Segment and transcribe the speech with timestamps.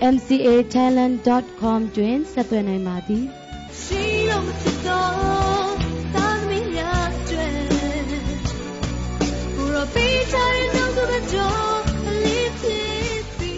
[0.00, 3.24] mcatalent.com တွင်ဆက်သွယ်နိုင်ပါသည်
[3.82, 4.52] ရှိတော်မူ
[4.86, 5.06] သော
[6.14, 7.46] သာသမီများကျွဲ
[9.56, 13.54] ဘုရားပေးချင်သောသူတို့အလေးဖြစ်ပြီ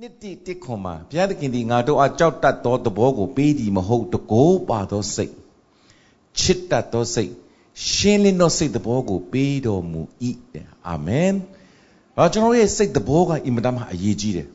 [0.00, 5.34] နှစ်တိတစ်ခွန်မှာဘုရားသခင်ဒီငါတို့အကြောက်တတ်သောသဘောကိုပေးသည်မဟုတ်တကိုးပါသောစိတ်
[6.38, 7.32] ချစ်တတ်သောစိတ်
[7.90, 10.00] ရှင်းလင်းသောစိတ်သဘောကိုပေးတော်မူ၏
[10.88, 11.34] အာမင်။။
[12.32, 14.48] ကျွန်တော်ရဲ့စိတ်သဘောကအင်မတန်မှအရေးကြီးတယ်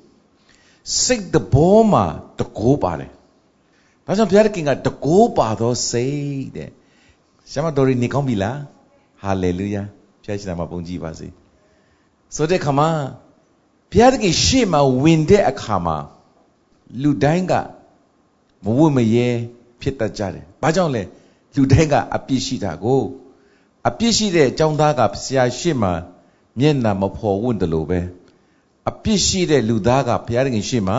[1.04, 2.06] ။စိတ်သဘောမှာ
[2.40, 3.12] တကိုးပါတယ်။
[4.06, 6.70] ဒါကြောင့်ဘုရားခင်ကတကိုးပါသောစိတ်တဲ့။
[7.52, 8.58] ရှမတော်ရီနေကောင်းပြီလား။
[9.22, 9.84] ဟာလေလုယာ။
[10.24, 11.28] ဘုရားရှင်နာမပုံကြည်ပါစေ။
[12.36, 12.90] ဆိုတဲ့ခါမှာ
[13.92, 15.98] ဘုရားခင်ရှေ့မှာဝင်တဲ့အခါမှာ
[17.02, 17.54] လူတိုင်းက
[18.64, 19.28] မဝတ်မရဲ
[19.82, 21.04] ဖြစ်တတ်ကြတယ်။ဘာကြောင့်လဲ။
[21.56, 23.02] လူတိုင်းကအပြစ်ရှိတာကို
[23.88, 25.94] အပြစ်ရှိတဲ့အကြောင်းသားကဆရာရှေ့မှာ
[26.60, 28.00] မျက်နှာမဖော်ဝင့်တယ်လို့ပဲ
[28.90, 30.98] အပြစ်ရှိတဲ့လူသားကဘုရားသခင်ရှေ့မှာ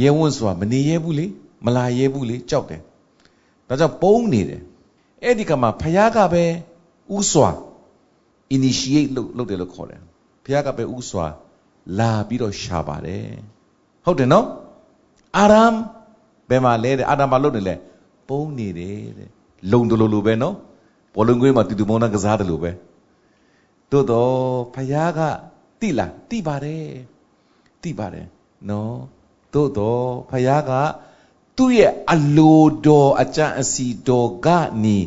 [0.00, 1.26] ရဲဝံ့စွာမနေရဲဘူးလေ
[1.64, 2.80] မလာရဲဘူးလေကြောက်တယ်
[3.68, 4.60] ဒါကြောင့်ပုံနေတယ်
[5.22, 6.44] အဲ့ဒီကမှာဘုရားကပဲ
[7.16, 7.50] ဥစွာ
[8.56, 10.00] initiate လုပ်လုပ်တယ်လို့ခေါ်တယ်
[10.44, 11.26] ဘုရားကပဲဥစွာ
[11.98, 13.26] လာပြီးတော့ရှာပါတယ်
[14.04, 14.46] ဟုတ်တယ်နော်
[15.38, 15.74] အာရမ်
[16.48, 17.74] ဘယ်မှာလဲတဲ့အာရမ်မှာလုပ်နေလဲ
[18.28, 19.28] ပုံနေတယ်တဲ့
[19.72, 20.54] လုံတယ်လို့လိုပဲနော်
[21.14, 22.70] ဘောလုံးကွင်းမှာတူတူမောင်းတာကစားတယ်လို့ပဲ
[23.90, 24.34] သို့တော့
[24.74, 25.20] ဖယားက
[25.80, 26.86] တိလားတိပါတယ်
[27.82, 28.26] တိပါတယ်
[28.68, 28.96] နော်
[29.54, 30.72] သို့တော့ဖယားက
[31.56, 34.48] သူ့ရဲ့အလိုတော်အကြံအစီတော်က
[34.84, 34.98] နေ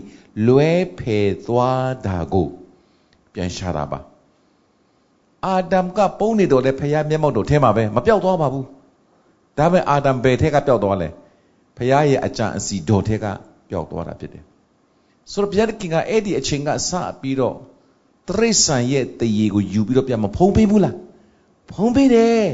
[0.47, 2.47] လွဲဖယ်သွားတာကို
[3.33, 3.99] ပြန်ရှာတာပါ
[5.45, 8.65] အာဒမ်ကပုံနေတော့လေဖယားမျက်မှောက်တော်ထဲမှာပဲမပြောက်သွားပါဘူး
[9.57, 11.09] ဒါပေမဲ့အာဒမ်ဘယ်ထဲကပျောက်သွားလဲ
[11.77, 13.25] ဖယားရဲ့အကြံအစီတော်ထဲက
[13.69, 14.43] ပျောက်သွားတာဖြစ်တယ်
[15.31, 16.91] ဆိုတော့ဘုရားခင်ကအဲ့ဒီအချိန်ကစ
[17.21, 17.55] ပြီးတော့
[18.29, 20.95] တရိษံရဲ့တရေကိုယူပြီးတော့ပြန်မဖုံးပေးဘူးလား
[21.71, 22.47] ဖုံးပေးတယ်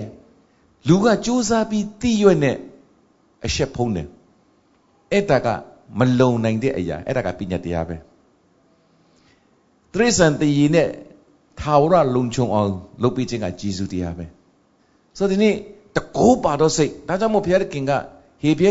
[0.88, 2.56] လူကစူးစမ်းပြီးတိရွက်နဲ့
[3.46, 4.08] အရှက်ဖုံးတယ်
[5.12, 5.48] အဲ့ဒါက
[6.00, 7.96] မလုံနိုင်တဲ့အရာအဲ့ဒါကပညာတရားပဲ
[9.94, 10.88] တရိษံတရေနဲ့
[11.60, 12.72] ထာဝရလုံခြုံအောင်
[13.04, 14.26] လုပ်ပေးခြင်းကဂျေဇုတရားပဲ
[15.18, 15.56] ဆိုတော့ဒီနေ့
[15.96, 17.92] တကိုးပါတော့စိတ်ဒါကြောင့်မို့ဘုရားခင်က
[18.42, 18.70] ဟေပြဲ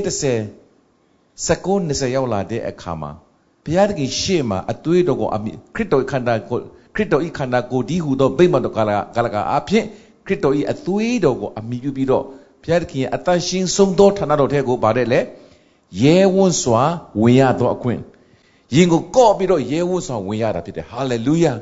[0.73, 3.11] 30စကု20ရောက်လာတဲ့အခါမှာ
[3.65, 6.59] ဘုရားသခင်ရှေ့မှာအသွေးတော်ကိုအမိခရစ်တော်ခန္ဓာကို
[6.99, 9.85] ခရစ်တော်ဤခန္ဓာကိုယ်ဒီဟူသောဗိမာန်တော်ကာလကာလကအဖြစ်
[10.27, 12.25] ခရစ်တော်ဤအသွေးတော်ကိုအမိပြုပြီးတော့
[12.63, 15.21] ဘုရားသခင်ရဲ့အသက်ရှင်ဆုံးသောဌာနတော်ထဲကိုပါတယ်လေ
[16.03, 16.83] ရဲဝန်းစွာ
[17.21, 18.01] ဝင်ရသောအခွင့်
[18.75, 21.53] ရင်ကိုကော့ပြီးတော့ရဲဝန်းစွာဝင်ရတာဖြစ်တယ်ဟာလေလုယာ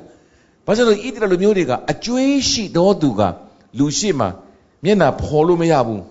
[0.67, 3.23] ဘာကြောင့်လဲဣသရေလလူမျိုးတွေကအကျွေးရှိတော်သူက
[3.79, 4.27] လူရှိမှ
[4.85, 6.03] မျက်နှာဖော်လို့မရဘူး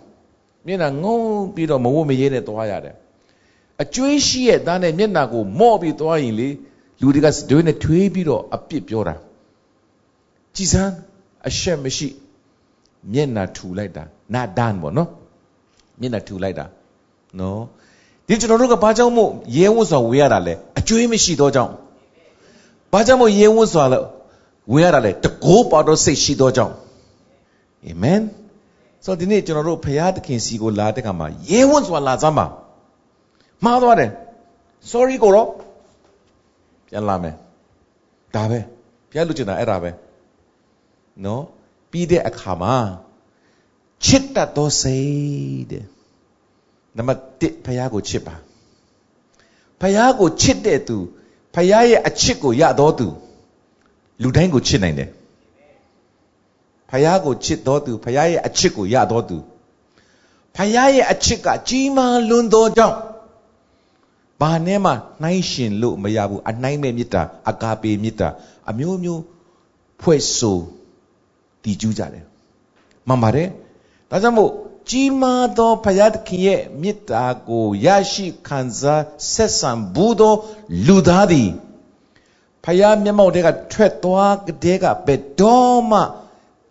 [0.66, 1.18] မျက်နှာငုံ
[1.56, 2.96] ပြီးတော့မဝတ်မရဲနဲ့သွားရတယ်
[3.82, 6.50] အကျွေးရှိရဲ့သားနဲ့မျက်နှာကိုမော့ပြီးသွားရင်လေ
[7.02, 9.16] လူတွေကဒွေးနဲ့ထွေးပြီးတော့အပြစ်ပြောတာ
[10.56, 10.92] ကြည်စမ်း
[11.48, 12.08] အရှက်မရှိ
[13.12, 15.10] မျက်နှာထူလိုက်တာနာဒန်ပေါ့နော်
[16.00, 16.66] မျက်နှာထူလိုက်တာ
[17.40, 17.62] နော်
[18.28, 21.72] ဒီကျွန်တော်တို့ကဘာကြောင့်မို့ရဲဝတ်စွာဝေရတာလဲအကျွေးမရှိသောကြောင့်
[22.92, 24.00] ဘာကြောင့်မို့ရဲဝတ်စွာလဲ
[24.72, 26.74] ဝေရတာလဲတကိုးပါတော့စိတ်ရှိသောကြောင့်
[27.86, 28.22] အာမင်
[29.06, 32.46] ဆိုတော့ဒီနေ့ကျွန်တော်တို့ဖရာသခင်စီကိုလာတဲ့ခါမှာရဲဝတ်စွာလာစမ်းပါ
[33.64, 34.12] မှားသွားတယ်
[34.92, 35.48] sorry ကိုတော့
[36.96, 37.36] ပြန်လာမယ်
[38.36, 38.60] ဒါပဲ
[39.10, 39.90] ဘုရားလူချင်တာအဲ့ဒါပဲ
[41.26, 41.44] နော်
[41.92, 42.76] ပြီးတဲ့အခါမှာ
[44.06, 45.84] ချစ်တတ်သောစိတ်တဲ့
[46.98, 48.36] နံပါတ်1ဘုရားကိုချစ်ပါ
[49.82, 50.98] ဘုရားကိုချစ်တဲ့သူ
[51.56, 53.08] ဘုရားရဲ့အချစ်ကိုရတော်သူ
[54.22, 55.10] လူတိုင်းကိုချစ်နိုင်တယ်
[56.92, 59.38] ဘုရားကိုချစ်တော်သူဘုရားရဲ့အချစ်ကိုရတော်သူ
[60.56, 62.98] ဘုရားရဲ့အချစ်ကကြီးမားလွန်းသောကြောင့်
[64.42, 64.92] ဘာနဲ့မှ
[65.22, 68.30] နှိုင်းရှင်လို့မရဘူးအနှိုင်းမဲ့မေတ္တာအကာပေမေတ္တာ
[68.70, 69.22] အမျိုးမျိုး
[70.02, 70.60] ဖွဲ့ဆို
[71.64, 72.26] တည်ကျူးကြတယ်
[73.08, 73.50] မှန်ပါတယ်
[74.10, 74.52] ဒါကြောင့်မို့
[74.90, 79.04] ကြီးမားသောဘုရားသခင်ရဲ့မေတ္တာကိုရရှိခံစား
[79.34, 80.34] ဆက်ဆံဘူးသော
[80.88, 81.50] လူသားသည်
[82.64, 86.00] ဖယားမျက်မှောက်တွေကထွက်သွားတဲ့ကဘယ်တော့မှ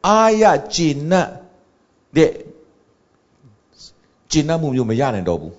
[0.06, 0.44] အာရ
[0.74, 1.28] ဂျေနတ်
[2.16, 2.32] တဲ့
[4.30, 5.54] ဂျေနတ်မှုမျိုးမရနိုင်တော့ဘူး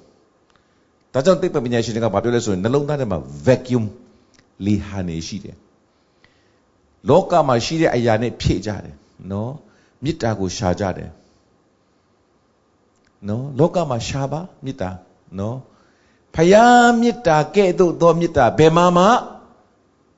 [1.16, 3.86] ဒါကြောင့်သိပ္ပံပညာရှင်တွေကဘာပြောလဲဆိုရင်နှလုံးသားထဲမှာ vacuum
[4.66, 5.56] လေဟာနေရှိတယ်
[7.10, 8.96] လောကမှာရှိတဲ့အရာနဲ့ဖြည့်ကြတယ်
[9.32, 9.52] နော်
[10.04, 11.12] မေတ္တာကိုရှာကြတယ်
[13.28, 14.90] နော်လောကမှာရှားပါမေတ္တာ
[15.40, 15.58] နော်
[16.36, 19.06] ဖယားမေတ္တာကဲ့သို့သောမေတ္တာဘယ်မှာမှ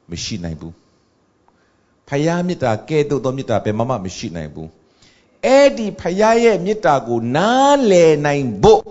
[0.10, 0.74] မရှိနိုင်ဘူး
[2.10, 4.70] ဖယားမေတ္တာကဲ့သို့သောမေတ္တာဘယ်မှာမှမရှိနိုင်ဘူး
[5.46, 8.82] အဲ့ဒီဖယားရဲ့မေတ္တာကိုနားလည်နိုင်ဖို့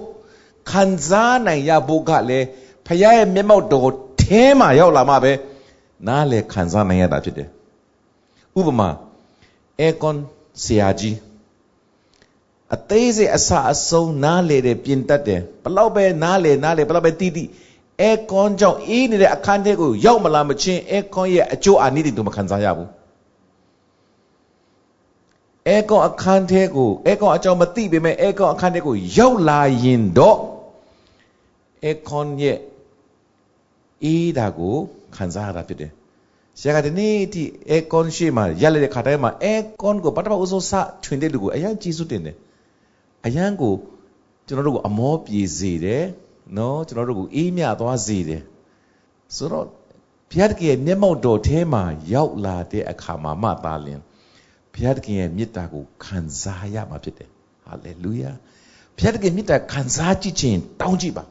[0.70, 2.46] ခံစားနိုင်ရဖို့ကလည်း
[2.86, 3.90] ဖယားရဲ့မျက်မှောက်တော်
[4.22, 5.32] ထဲမှာရောက်လာမှပဲ
[6.06, 7.48] နားလည်ခံစားနိုင်ရတာဖြစ်တယ်
[8.58, 8.88] ဥပမာ
[9.80, 10.16] အဲကွန်
[10.64, 11.16] ဆရာကြီး
[12.74, 17.48] အသေးစိတ်အစအဆုံးနားလေတယ်ပြင်တတ်တယ်ဘလောက်ပဲနားလေနားလေဘလောက်ပဲတီးတီး
[18.00, 22.88] အဲကွန်ကြောင့်အေးနေတဲ့အခန်းထဲကိုရောက်မလာမချင်းအဲကွန်ရဲ့အကျိုးအာနိသင်တို့မခံစားရဘူး
[25.68, 30.38] အဲကွန်အခန်းထဲကိုအဲကွန်အကြောင်းမသိပေမဲ့အဲကွန်အခန်းထဲကိုရောက်လာရင်တော့
[31.82, 32.58] အဲကွန်ရဲ့
[34.05, 34.76] အေးတာကို
[35.17, 35.90] ခံစားရတာဖြစ်တယ်
[36.58, 40.73] ဆရာကဒီနေ့ဒီအဲကွန်ရှိမှရလက်တဲ့ခါတိုင်းမှာအဲကွန်ကိုပထမအစိုးစ
[41.05, 42.37] ထွင်တဲ့လူကိုအရင်ကြီးစုတင်တယ်
[43.26, 43.73] အရန်ကို
[44.46, 46.05] ကျွန်တော်တို့ကိုအမောပြေစေတယ်
[46.56, 48.43] နော်ကျွန်တော်တို့ကိုအေးမြသွားစေတယ်
[49.37, 49.67] ဆိုတော့
[50.31, 51.82] ဘုရားတခင်ရဲ့မျက်မှောက်တော်ထဲမှာ
[52.14, 54.00] ရောက်လာတဲ့အခါမှာမှသာလင်
[54.73, 57.28] ဘုရားတခင်ရဲ့မေတ္တာကိုခံစားရမှာဖြစ်တယ်
[57.64, 58.31] ဟာလေလုယာ
[58.96, 61.25] ဘုရားတခင်မေတ္တာခံစားကြည့်ခြင်းတောင်းကြည့်ပါ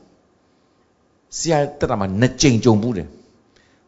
[1.38, 3.08] ဆရာတက်တာမှာနှစ်ကြိမ်ကြုံဘူးတယ်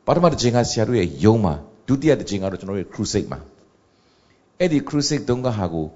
[0.06, 1.54] ပထမတစ်ကြိမ်ကဆရာတို့ရဲ့ယုံမှာ
[1.88, 3.40] ဒုတိယတစ်ကြိမ်ကတော့ကျွန်တော်တို့ရဲ့ crusade မှာ
[4.60, 5.88] အဲ့ဒီ crusade တုန်းကဟာကို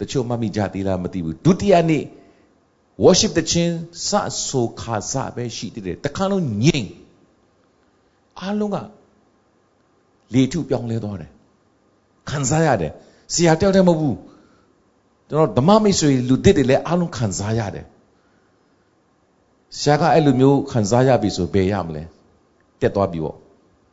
[0.00, 2.04] တချို့မှတ်မိကြသေးလားမသိဘူးဒုတိယနေ့
[3.04, 3.72] worship တခြင်း
[4.08, 4.10] စ
[4.46, 6.88] ဆိုခါစပဲရှိသေးတယ်တခါလုံးငိမ့်
[8.40, 8.76] အားလုံးက
[10.34, 11.30] လေထုပြောင်းလဲသွားတယ်
[12.30, 12.92] ခံစားရတယ်
[13.34, 14.16] ဆရာတယောက်တည်းမဟုတ်ဘူး
[15.28, 17.84] ကျွန်တော်ဓမ္မမိတ်ဆွေလူသစ်တွေလည်းအားလုံးခံစားရတယ်
[19.80, 22.02] ဆရာကအဲ့လိုမျိုးခံစားရပြီဆိုဘယ်ရမလဲ
[22.80, 23.36] တက်သွားပြီပေါ့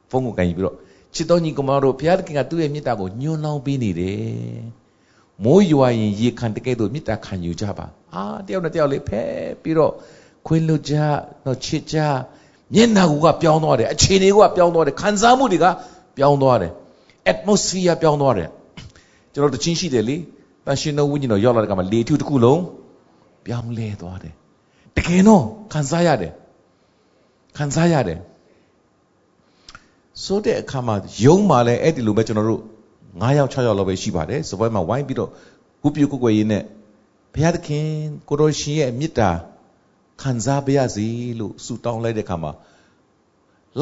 [0.09, 0.75] ဖုန်းကိုကန်ယူပြီးတော့
[1.15, 4.19] ချစ်တော်ညီကောင်မတို့ဘုရားသခင်ကသူ့ရဲ့မေတ္တာကိုညွှန်းလောင်းပေးနေတယ်
[5.43, 9.21] မိုးရွာရင်ရေခံတကယ်တော့မေတ္တာခံယူကြပါအာတယောက်နဲ့တယောက်လေးဖဲ
[9.63, 9.91] ပြီးတော့
[10.47, 10.95] ခွင်းလွတ်ကြ
[11.45, 11.97] တော့ချစ်ကြ
[12.73, 15.65] မျက်နှာကပြောင်းသွားတယ်အခြေအနေကပြောင်းသွားတယ်ခံစားမှုတွေက
[16.17, 16.71] ပြောင်းသွားတယ်
[17.31, 18.49] atmosphere ပြောင်းသွားတယ်
[19.33, 20.17] ကျွန်တော်တချင်းရှိတယ်လေ
[20.65, 22.61] တန်ရှင်တော်ဝိညာဉ်တော်ရောက်လာတဲ့ကမှာလေထုတစ်ခုလုံး
[23.45, 24.33] ပြောင်းလဲသွားတယ်
[24.97, 25.43] တကယ်တော့
[25.73, 26.33] ခံစားရတယ်
[27.57, 28.19] ခံစားရတယ်
[30.23, 32.61] ဆိုတဲ့အခါမှာယုံမှလည်းအဲ့ဒီလိုပဲကျွန်တော်တို့
[33.01, 35.29] 9ယောက်6ယောက်လောက်ပဲရှိပါတယ်စပွဲမှာဝိုင်းပြီးတော့
[35.81, 36.63] ခုပြုတ်ကိုယ်ရေးနဲ့
[37.33, 37.87] ဘုရားသခင်
[38.29, 39.29] ကိုတော်ရှင်ရဲ့မေတ္တာ
[40.21, 41.07] ခံစားပါရစေ
[41.39, 42.51] လို့ဆုတောင်းလိုက်တဲ့အခါမှာ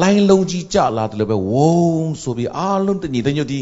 [0.00, 3.60] လိုင်းလုံးကြီးကြလာတယ်လို့ပဲဝုန်းဆိုပြီးအားလုံးတညီတညွတ်ဒီ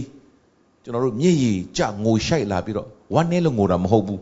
[0.83, 4.21] ကျွန်တော်တို့မျက်ရည်ကြငိုရှိုက်လာပြီးတော့ဝမ်းနဲ့လို့ငိုတာမဟုတ်ဘူး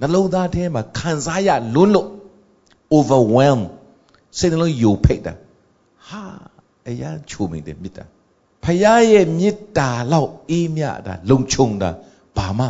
[0.00, 2.08] နှလုံးသားထဲမှာခံစားရလွန်းလို့
[2.96, 3.60] overwhelm
[4.38, 5.32] စိတ်နှလုံးယိုဖိတ်တာ
[6.08, 6.22] ဟာ
[6.88, 8.04] အရာချိုမိတယ်မေတ္တာ
[8.64, 11.90] ဖယားရဲ့မေတ္တာလောက်အေးမြတာလုံခြုံတာ
[12.36, 12.66] ဘာမှ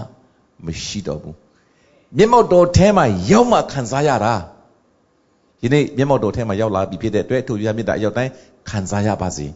[0.66, 1.36] မရှိတော့ဘူး
[2.16, 4.34] မျက်မှောက်တော်ထဲမှာရောက်မှခံစားရတာ
[5.60, 8.32] ဒီနေ့မျက်မှောက်တော်ထဲမှာရောက်လာပြီဖြစ်တဲ့အတွက်ထိုပြမေတ္တာအရောက်တိုင်း
[8.70, 9.46] ခံစားရပါစေ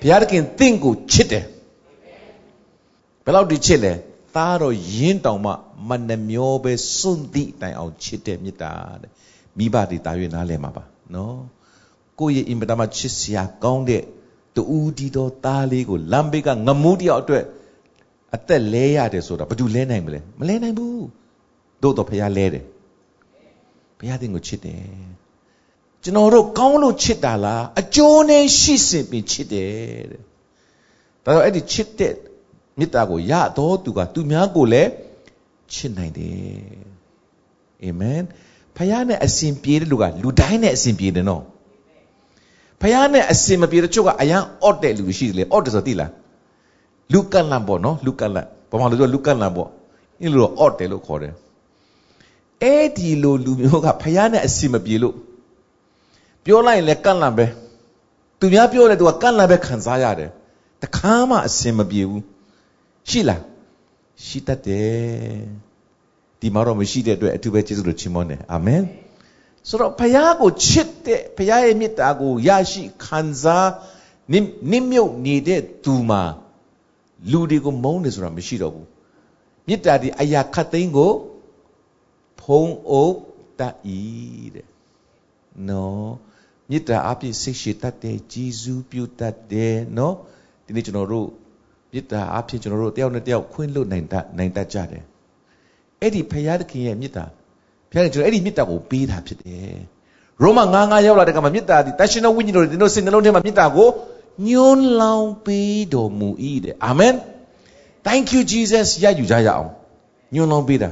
[0.00, 1.44] ဘုရားသခင်တင့်ကိုချစ်တယ်
[3.24, 3.92] ဘယ်လောက်ဒီချစ်လဲ
[4.36, 5.52] သားတော်ရင်းတောင်မှ
[5.88, 8.72] မနှမျောပဲစွန့်သည့်တိုင်အောင်ချစ်တဲ့မေတ္တာ
[9.02, 9.10] တဲ့
[9.58, 10.84] မိဘတွေတာ၍နားလည်မှာပါ
[11.14, 11.38] နော်
[12.18, 14.02] ကိုယ့်ရဲ့အင်မတန်မှချစ်စရာကောင်းတဲ့
[14.56, 17.44] တူဒီတော်သားလေးကိုလမ်းဘေးကငမူးတယောက်အတွက်
[18.34, 21.06] အသက်လဲရတယ်ဆိုတာဘာလို့လဲနိုင်မလဲမလဲနိုင်ဘူး
[21.82, 22.64] တို့တော့ဖះလဲတယ်
[23.98, 24.82] ဘုရားသင်ကိုချစ်တယ်
[26.02, 29.70] ကျွန်တော်တို့ကောင်းလို့ချစ်တာလားအကျိုးနဲ့ရှိစင်ပြီးချစ်တယ်
[30.10, 30.22] တဲ့
[31.24, 32.14] ဒါတော့အဲ့ဒီချစ်တဲ့
[32.78, 34.90] မေတ္တာကိုရတော့သူကသူများကိုလည်း
[35.72, 36.36] ချစ်နိုင်တယ်
[37.82, 38.22] အာမင်
[38.76, 41.42] ဖះနဲ့အစဉ်ပြေတဲ့လူကလူတိုင်းနဲ့အစဉ်ပြေတယ်နော်
[42.80, 46.10] ဖះနဲ့အစင်မပြေတဲ့ချုပ်ကအရန်အော့တဲ့လူရှိတယ်လေအော့တယ်ဆိုသိလား
[47.12, 49.68] လူကန်လန်ပေါ့နော်လူကန်လန်ဘာမှလို့ဆိုလူကန်လန်ပေါ့
[50.20, 51.32] အင်းလို့အော့တယ်လို့ခေါ်တယ်
[52.62, 55.14] အဲ့ဒီလိုလူမျိုးကဖះနဲ့အစင်မပြေလို့
[56.44, 57.46] ပြောလိုက်ရင်လည်းကန်လန်ပဲ
[58.38, 60.30] သူများပြောတယ်သူကကန်လန်ပဲခံစားရတယ်
[60.82, 62.22] တခါမှအစင်မပြေဘူး
[63.08, 63.42] ရှိလား
[64.24, 65.71] ရှိတတ်တယ်
[66.42, 68.82] ဒီမှာတော့မရှိတဲ့အတွက်အထူးပဲကျေးဇူးတော်ချီးမွမ်းတယ်အာမင်
[69.68, 73.70] ဆိုတော့ဘုရားကိုချစ်တဲ့ဘုရားရဲ့မေတ္တာကိုရရှိခံစား
[74.32, 74.34] န
[74.76, 76.22] စ်မြုပ်နေတဲ့သူမှာ
[77.30, 78.88] လူတွေကိုမုန်းတယ်ဆိုတာမရှိတော့ဘူး
[79.66, 81.12] မေတ္တာဒီအရာခတ်သိမ်းကို
[82.40, 83.16] ဖုံးအုပ်
[83.58, 84.00] တတ်ဤ
[84.54, 84.66] တဲ့
[85.68, 86.10] နော်
[86.70, 90.14] မေတ္တာအပြည့်စိတ်ရှိတတ်တဲ့ဂျေဇူးပြုတတ်တယ်နော်
[90.64, 91.28] ဒီနေ့ကျွန်တော်တို့
[91.92, 95.04] မေတ္တာအပြည့်ကျွန်တော်တို့တယောက်နဲ့တယောက်ခွင့်လွတ်နိုင်တတ်နိုင်တတ်ကြတယ်
[96.02, 97.24] အဲ့ဒီဘုရားသခင်ရဲ့မေတ္တာ
[97.90, 99.78] ဘုရားကျွန်တော်အဲ့ဒီမေတ္တာကိုပေးတာဖြစ်တယ်
[100.42, 103.88] ရောမ9 9ရောက်လာတဲ့ကမှာမေတ္တာဒီတရှင်တော်ဝိညာဉ်တော်ဒီတို့စိတ်နှလုံးထဲမှာမေတ္တာကို
[104.48, 106.28] ညွန်းလောင်ပေးတော်မူ၏
[106.64, 107.14] တဲ့အာမင်
[108.06, 109.70] thank you jesus ရယူကြရအောင်
[110.34, 110.90] ညွန်းလောင်ပေးတာ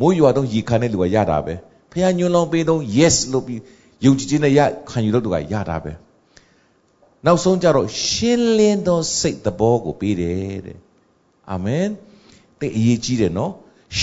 [0.00, 1.54] မိုးရွာတော့ရေခံတဲ့လူကရတာပဲ
[1.90, 3.60] ဖခင်ညွှန်လောင်းပေးတော့ yes လို့ပြီး
[4.04, 5.92] ယုံကြည်ခြင်းနဲ့ရခံယူလို့သူကရတာပဲ
[7.26, 10.78] နောက်ဆုံးကြတော့ရှင်းလင်းသောစိတ်သဘောကိုပေးတယ်တဲ့
[11.50, 11.88] အာမင်
[12.60, 13.52] တဲ့အရေးကြီးတယ်နော်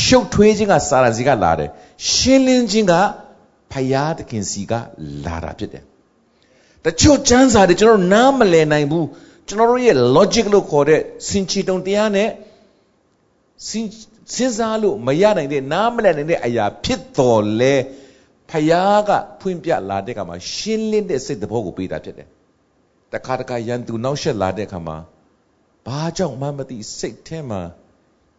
[0.01, 1.69] ရှုပ်ထွေးခြင်းကစာရစီကလာတယ်
[2.09, 2.93] ရှင်းလင်းခြင်းက
[3.71, 4.73] ဖယားသခင်စီက
[5.25, 5.83] လာတာဖြစ်တယ်
[6.85, 9.07] တချို့ကျမ်းစာတွေကျွန်တော်နားမလည်နိုင်ဘူး
[9.47, 12.29] ကျွန်တော်တို့ရဲ့ logic လို့ခေါ်တဲ့စင်ချီတုံတရားနဲ့
[13.67, 13.87] စဉ်
[14.33, 17.75] စဉ်းစားလို့မရနိုင်တဲ့နားမလည်နိုင်တဲ့အရာဖြစ်တော်လဲ
[18.49, 22.27] ဖယားကဖွင့်ပြလာတဲ့အခါမှာရှင်းလင်းတဲ့စိတ်သဘောကိုပေးတာဖြစ်တယ်
[23.13, 24.97] တခါတခါရန်သူနောက်ဆက်လာတဲ့အခါမှာ
[25.85, 27.61] ဘာကြောင့်မှမသိစိတ်ထဲမှာ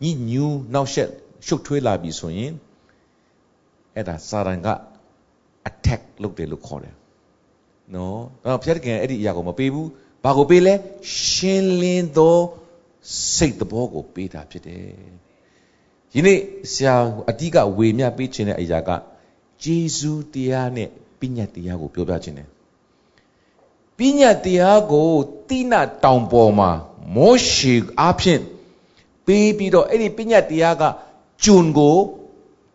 [0.02, 1.10] ညှဉ်းညူးနောက်ဆက်
[1.46, 2.52] ရှုပ်ထွေးလာပြီဆိုရင်
[3.94, 4.68] အဲ့ဒါစာရန်က
[5.68, 6.94] attack လုပ်တယ်လို့ခေါ်တယ်
[7.94, 9.88] နော်အဲ့တော့ဖျက်ခင်အဲ့ဒီအရာကိုမပေးဘူး
[10.24, 10.74] ဘာကိုပေးလဲ
[11.26, 12.38] ရှင်းလင်းသော
[13.34, 14.82] စိတ်သဘောကိုပေးတာဖြစ်တယ်
[16.16, 16.38] ယနေ့
[16.72, 16.94] ဆရာ
[17.30, 18.90] အတိကဝေမျှပေးခြင်းတဲ့အရာက
[19.62, 20.88] ဂျေဇုတရားနဲ့
[21.20, 22.48] ပညတ်တရားကိုပြောပြခြင်းတယ်
[23.98, 25.10] ပညတ်တရားကို
[25.48, 26.70] တိနတောင်ပေါ်မှာ
[27.16, 28.42] မောရှေအားဖြင့်
[29.26, 30.82] ပေးပြီးတော့အဲ့ဒီပညတ်တရားက
[31.44, 31.98] ကျွန်ကို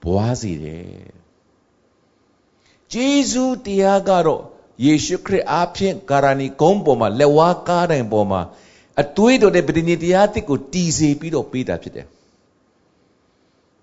[0.03, 1.15] ဘွားစေတယ်
[2.91, 4.41] ဂျေဇုတရားကတော့
[4.85, 8.41] ယေရှုခရစ်အားဖြင့်ကာရဏီကုန်းပေါ်မှာလက်ဝါးကားတိုင်ပေါ်မှာ
[9.01, 12.07] အသွေးတော်တဲ့ဗြိညတရားတစ်ကိုတည်စေပြီးတော့ပေးတာဖြစ်တယ်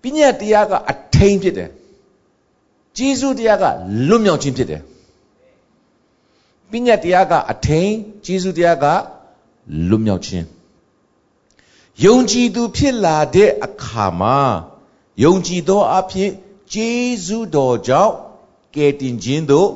[0.01, 1.69] ပညာတရားကအထိန်ဖြစ်တယ်
[2.97, 3.65] ဂျေဇုတရားက
[4.07, 4.81] လွတ်မြောက်ခြင်းဖြစ်တယ်
[6.71, 7.91] ပညာတရားကအထိန်
[8.25, 8.85] ဂျေဇုတရားက
[9.89, 10.45] လွတ်မြောက်ခြင်း
[12.03, 14.37] ယုံကြည်သူဖြစ်လာတဲ့အခါမှာ
[15.21, 16.31] ယုံကြည်သောအဖြစ်
[16.73, 16.91] ဂျေ
[17.25, 18.13] ဇုတော်ကြောင့်
[18.75, 19.69] ကယ်တင်ခြင်းသို့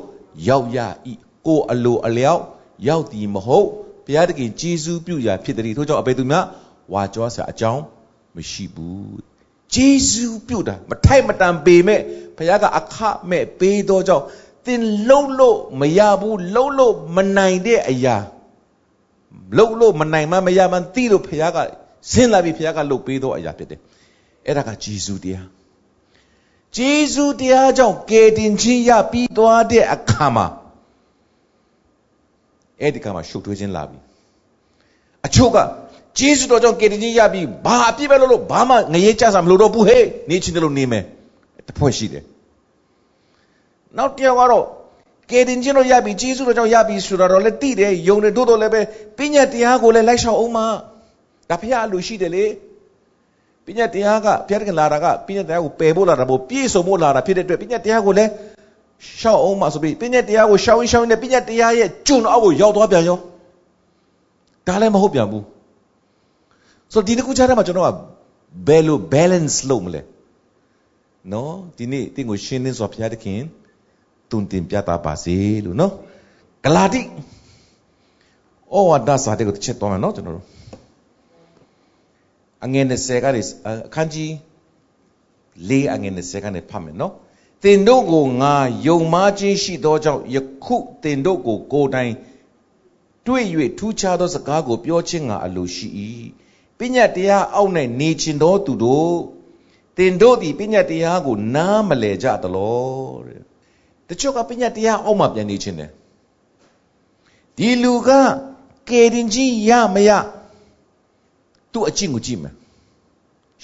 [0.48, 0.78] ရောက်ရ၏
[1.46, 2.42] ကိုအလိုအလျောက်
[2.88, 3.68] ရောက်သည်မဟုတ်
[4.06, 6.38] ဘုရားသခင်ဂျေဇုပြုရာဖြစ်သည်ထို့ကြောင့်အဘယ်သူမှ
[6.94, 7.82] ဝါကြွားစရာအကြောင်း
[8.36, 9.20] မရှိဘူး
[9.74, 12.02] ဂျေဇုပြုတာမထိုက်မတန်ပေမဲ့
[12.38, 12.98] ဘုရားကအခ
[13.30, 14.26] မဲ့ပေးသောကြောင့်
[14.66, 18.18] သင်လှုပ်လို့မရဘူးလှုပ်လို့မနိုင်တဲ့အရာ
[19.58, 21.58] လှုပ်လို့မနိုင်မှမရမှသိလို့ဘုရားက
[22.12, 23.80] ဆင်းလာပြီဘုရားကလှုပ်ပေးသောအရာဖြစ်တယ်
[24.48, 25.48] အဲ့ဒါကဂျေဇုတရား
[26.76, 30.48] ဂျေဇုတရားကြောင့်ကယ်တင်ခြင်းရပြီးသွားတဲ့အခါမှာ
[32.82, 33.98] အဲ့ဒီကမှာရှုပ်ထွေးခြင်းလာပြီ
[35.26, 35.58] အချို့က
[36.20, 41.04] ဂျေဇုတော်ကြောင့်ကယ်တင်ခြင်းရပြီးဘာအပြစ်ပဲလို့လို့ဘာမှငရေကြစားမလို့တော့ဘူးဟဲ့နေချင်းတယ်လို့နေမယ်
[41.68, 42.24] တဖွဲ့ရှိတယ်
[43.98, 44.66] နောက်တစ်ယောက်ကတော့
[45.32, 48.82] ကယ်တင်ခြင်းတော့ရပြီဂျေဇုတော်ကြောင့်ရပြီဆိုတော့လည်းသိတယ်ယုံတယ်တို့တော့လည်းပဲ
[49.18, 50.68] ပညာတရားကိုလည်းလိုက်ရှောက်အောင်မှာ
[51.50, 52.46] ဒါဖခင်အလိုရှိတယ်လေ
[53.68, 58.30] ပညာတရားကဘုရားကလာတာကပညာတရားကိုပယ်ဖို့လာတာပို့ပြည့်စုံဖို့လာတာဖြစ်တဲ့အတွက်ပညာတရားကိုလည်း
[59.20, 63.18] ရှောက်အောင်မှာဆိုပြီးပညာတရားကိုရှောက်ရင်ရှောက်ရင်ပညာတရားရဲ့ကျွန်းအောက်ကိုရောက်သွားပြန်ရော
[64.68, 65.44] ဒါလည်းမဟုတ်ပြန်ဘူး
[66.94, 67.90] ဆိုတော့ဒီတစ်ခုကြားထဲမှာကျွန်တော်က
[68.68, 70.02] ဘယ်လို balance လုပ်မလဲ
[71.34, 73.40] နော်ဒီနေ့တင့်ကိုရှင်းလင်းစွာဘုရားသခင်
[74.32, 75.92] တုန်တင်ပြတာပါစေလို့နော်
[76.64, 77.02] ဂလာတိ
[78.74, 80.57] ဩဝါဒစာတဲ့ကိုတစ်ချက်သွားမယ်နော်ကျွန်တော်တို့
[82.66, 84.32] အငယ်20ကနေအခန်းကြီး
[85.70, 87.14] ၄အငယ်20ကနေဖတ်မယ်နော်
[87.64, 88.54] တင်တို့ကိုငါ
[88.88, 92.14] ယုံမားခြင်းရှိသောကြောင့်ယခုတင်တို့ကိုကိုယ်တိုင်
[93.26, 93.46] တွေ့၍
[93.78, 95.88] ထူးခြားသောစကားကိုပြောခြင်းငါအလိုရှိ၏
[96.78, 99.18] ပညာတရားအောက်၌နေခြင်းသောသူတို့
[99.98, 103.42] တင်တို့သည်ပညာတရားကိုနားမလည်ကြသလောတဲ့
[104.08, 105.92] တချို့ကပညာတရားအောက်မှာပြန်နေခြင်းတယ်
[107.58, 108.10] ဒီလူက
[108.90, 110.12] ကေရင်ကြီးရမရ
[111.78, 112.54] သူ့အကျင့်ကိုကြည့်မယ်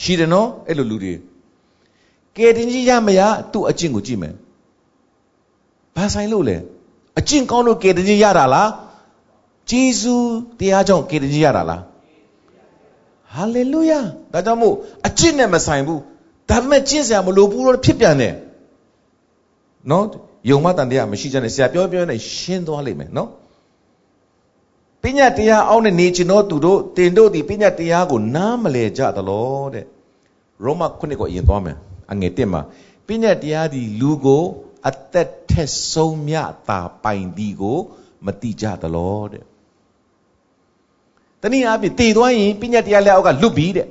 [0.01, 1.13] ရှိတယ်နော်အဲ့လိုလူတွေ
[2.37, 4.33] ကယ်တင်ကြီးရမရသူ့အကျင့်ကိုကြည့်မယ်
[5.95, 6.57] ဘာဆိုင်လို့လဲ
[7.19, 8.69] အကျင့်ကောင်းလို့ကယ်တင်ကြီးရတာလား
[9.69, 10.15] ဂျေဇု
[10.59, 11.81] တရားကြောင့်ကယ်တင်ကြီးရတာလား
[13.33, 13.99] ဟာလေလုယာ
[14.33, 14.75] ဒါကြောင့်မို့
[15.07, 16.01] အကျင့်နဲ့မဆိုင်ဘူး
[16.49, 18.33] ဒါပေမဲ့ကျင့်စရာမလိုဘူးလို့ဖြစ်ပြန်တယ်
[19.89, 20.05] နော်
[20.49, 23.29] ယုံမတန်တရားမရှိကြနဲ့ဆရာပြောပြောနဲ့ရှင်းသွားလိမ့်မယ်နော်
[25.03, 29.85] ပညာတရားအောက်နဲ့နေချင်တော့သူတို့တင်တို့ဒီပညာတရားကိုနားမလဲကြသလောတဲ့
[30.63, 31.77] ရောမခုနှစ်ကိုအရင်သွားမယ်
[32.11, 32.61] အငယ်1မှာ
[33.07, 34.43] ပညာတရားဒီလူကို
[34.89, 36.35] အသက်ထက်ဆုံးမြ
[36.67, 37.77] တာပိုင်ဒီကို
[38.25, 39.43] မတိကြသလောတဲ့
[41.41, 43.87] တနည်းအားဖြင့်တည်သွားရင်ပညာတရားလက်အောက်ကလွတ်ပြီတဲ့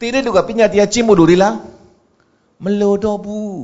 [0.00, 1.54] တည်တဲ့လူကပညာတရားကျင့်ဖို့လိုသေးလား
[2.64, 3.56] မလိုတော့ဘူး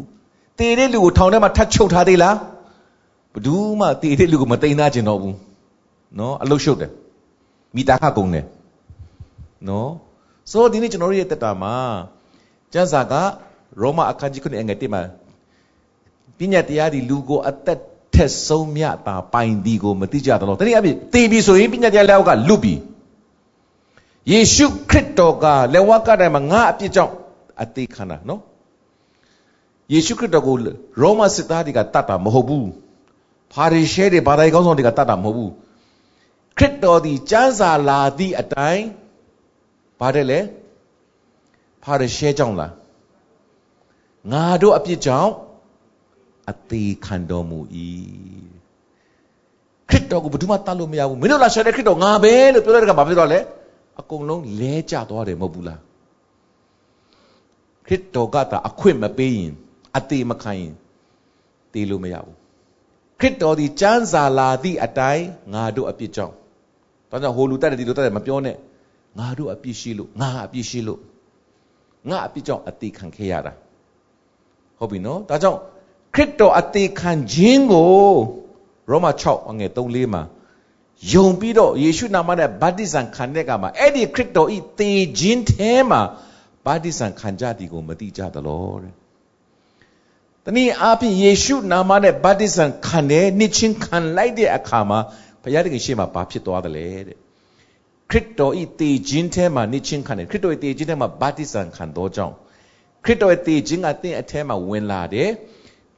[0.59, 2.37] တည်တဲ့လူကိုထောင်ထဲမှာထပ်ချုပ်ထားသေးလား
[3.33, 5.37] ဘယ်သူမှတည်တဲ့လူကိုမတိန်သားကျင်တော့ဘူး
[6.19, 6.93] နော်အလုရှုပ်တယ်
[7.76, 8.45] မိသားခကုန်တယ်
[9.69, 9.90] နော်
[10.50, 11.75] ဆိုတော့ဒီနေ့ကျွန်တော်တို့ရဲ့တက်တာမှာ
[12.73, 13.14] ကျမ်းစာက
[13.81, 15.02] ရောမအခန်းကြီး9အငယ်1မှာ
[16.38, 17.81] ပညာတရားဒီလူကိုအသက်
[18.14, 22.75] ထက်ဆုံးမြတာပိုင်ဒီကိုမသိကြတော့တနည်းအားဖြင့်တည်ပြီဆိုရင်ပညာတရားလက်အောက်ကလွတ်ပြီ
[24.31, 27.12] ယေရှုခရစ်တော်ကလက်ဝါးကတိုင်မှာငါအပြစ်ကြောင့်
[27.62, 28.40] အသေးခံတာနော်
[29.93, 30.57] ယေရှုခရစ်တော်ကို
[31.00, 32.69] ရောမစစ်သားတွေကတတ်တာမဟုတ်ဘူး
[33.52, 35.50] ဖာရီရှဲတွေဘာသာရေးကောင်းဆောင်တွေကတတ်တာမဟုတ်ဘူး
[36.61, 38.87] ခရစ်တော်ဒီကျမ်းစာလာသည့်အတိုင်း
[40.00, 40.40] ဘာတဲ့လဲ
[41.83, 42.73] ဖာရီရှဲကြောင့်လား
[44.33, 45.33] ငါတို့အပြစ်ကြောင့်
[46.50, 47.59] အသေးခံတော်မူ၏
[49.88, 53.40] ခရစ်တော်ကိုဘယ်သူမှတတ်လို့မရဘူးမင်းတို့လာရှာတဲ့ခရစ်တော်ငါပဲလို့ပြောတဲ့ကဘာဖြစ်တော့လဲ
[54.00, 55.81] အကုန်လုံးလဲကျသွားတယ်မဟုတ်ဘူးလား
[57.87, 59.52] ခရစ်တော်ကတာအခွင့်မပေးရင်
[59.97, 60.75] အသေးမခံရင်
[61.73, 62.37] တည်လို့မရဘူး
[63.21, 66.35] ခရစ်တော်ဒီကျမ်းစာလာသည့်အတိုင်းငါတို့အပြစ်ကြောင့်
[67.11, 68.57] ဒါကြောင့်ဟိုလူတက်တယ်ဒီလူတက်တယ်မပြောနဲ့
[69.19, 71.00] ငါတို့အပြစ်ရှိလို့ငါအပြစ်ရှိလို့
[72.09, 73.52] ငါအပြစ်ကြောင့်အသေးခံခဲ့ရတာ
[74.79, 75.59] ဟုတ်ပြီနော်ဒါကြောင့်
[76.14, 78.14] ခရစ်တော်အသေးခံခြင်းကို
[78.90, 80.23] ရောမ6အငယ်3 4မှာ
[81.12, 86.00] ယုံပြီးတော့ယေရှုနာမနဲ့ဗတ္တိဇံခံတဲ့ကမှာအဲ့ဒီခရစ်တော်ဤသေခြင်းထဲမှာ
[86.67, 88.95] ဗတ္တိဇံခံကြသည်ကိုမသိကြသလောတဲ့။
[90.45, 94.99] တနည်းအားဖြင့်ယေရှုနာမနဲ့ဗတ္တိဇံခံတယ်နှစ်ချင်းခံလိုက်တဲ့အခါမှာ
[95.42, 97.18] ဘုရားတခင်ရှေ့မှာဘာဖြစ်သွားသလဲတဲ့။
[98.11, 102.35] ခရစ်တော်ဤသေခြင်းထဲမှာနှစ်ချင်းခံတယ်ခရစ်တော်ဤသေခြင်းထဲမှာဗတ္တိဇံခံသောကြောင့်
[103.04, 105.28] ခရစ်တော်ရဲ့သေခြင်းကသင်အထဲမှာဝင်လာတယ်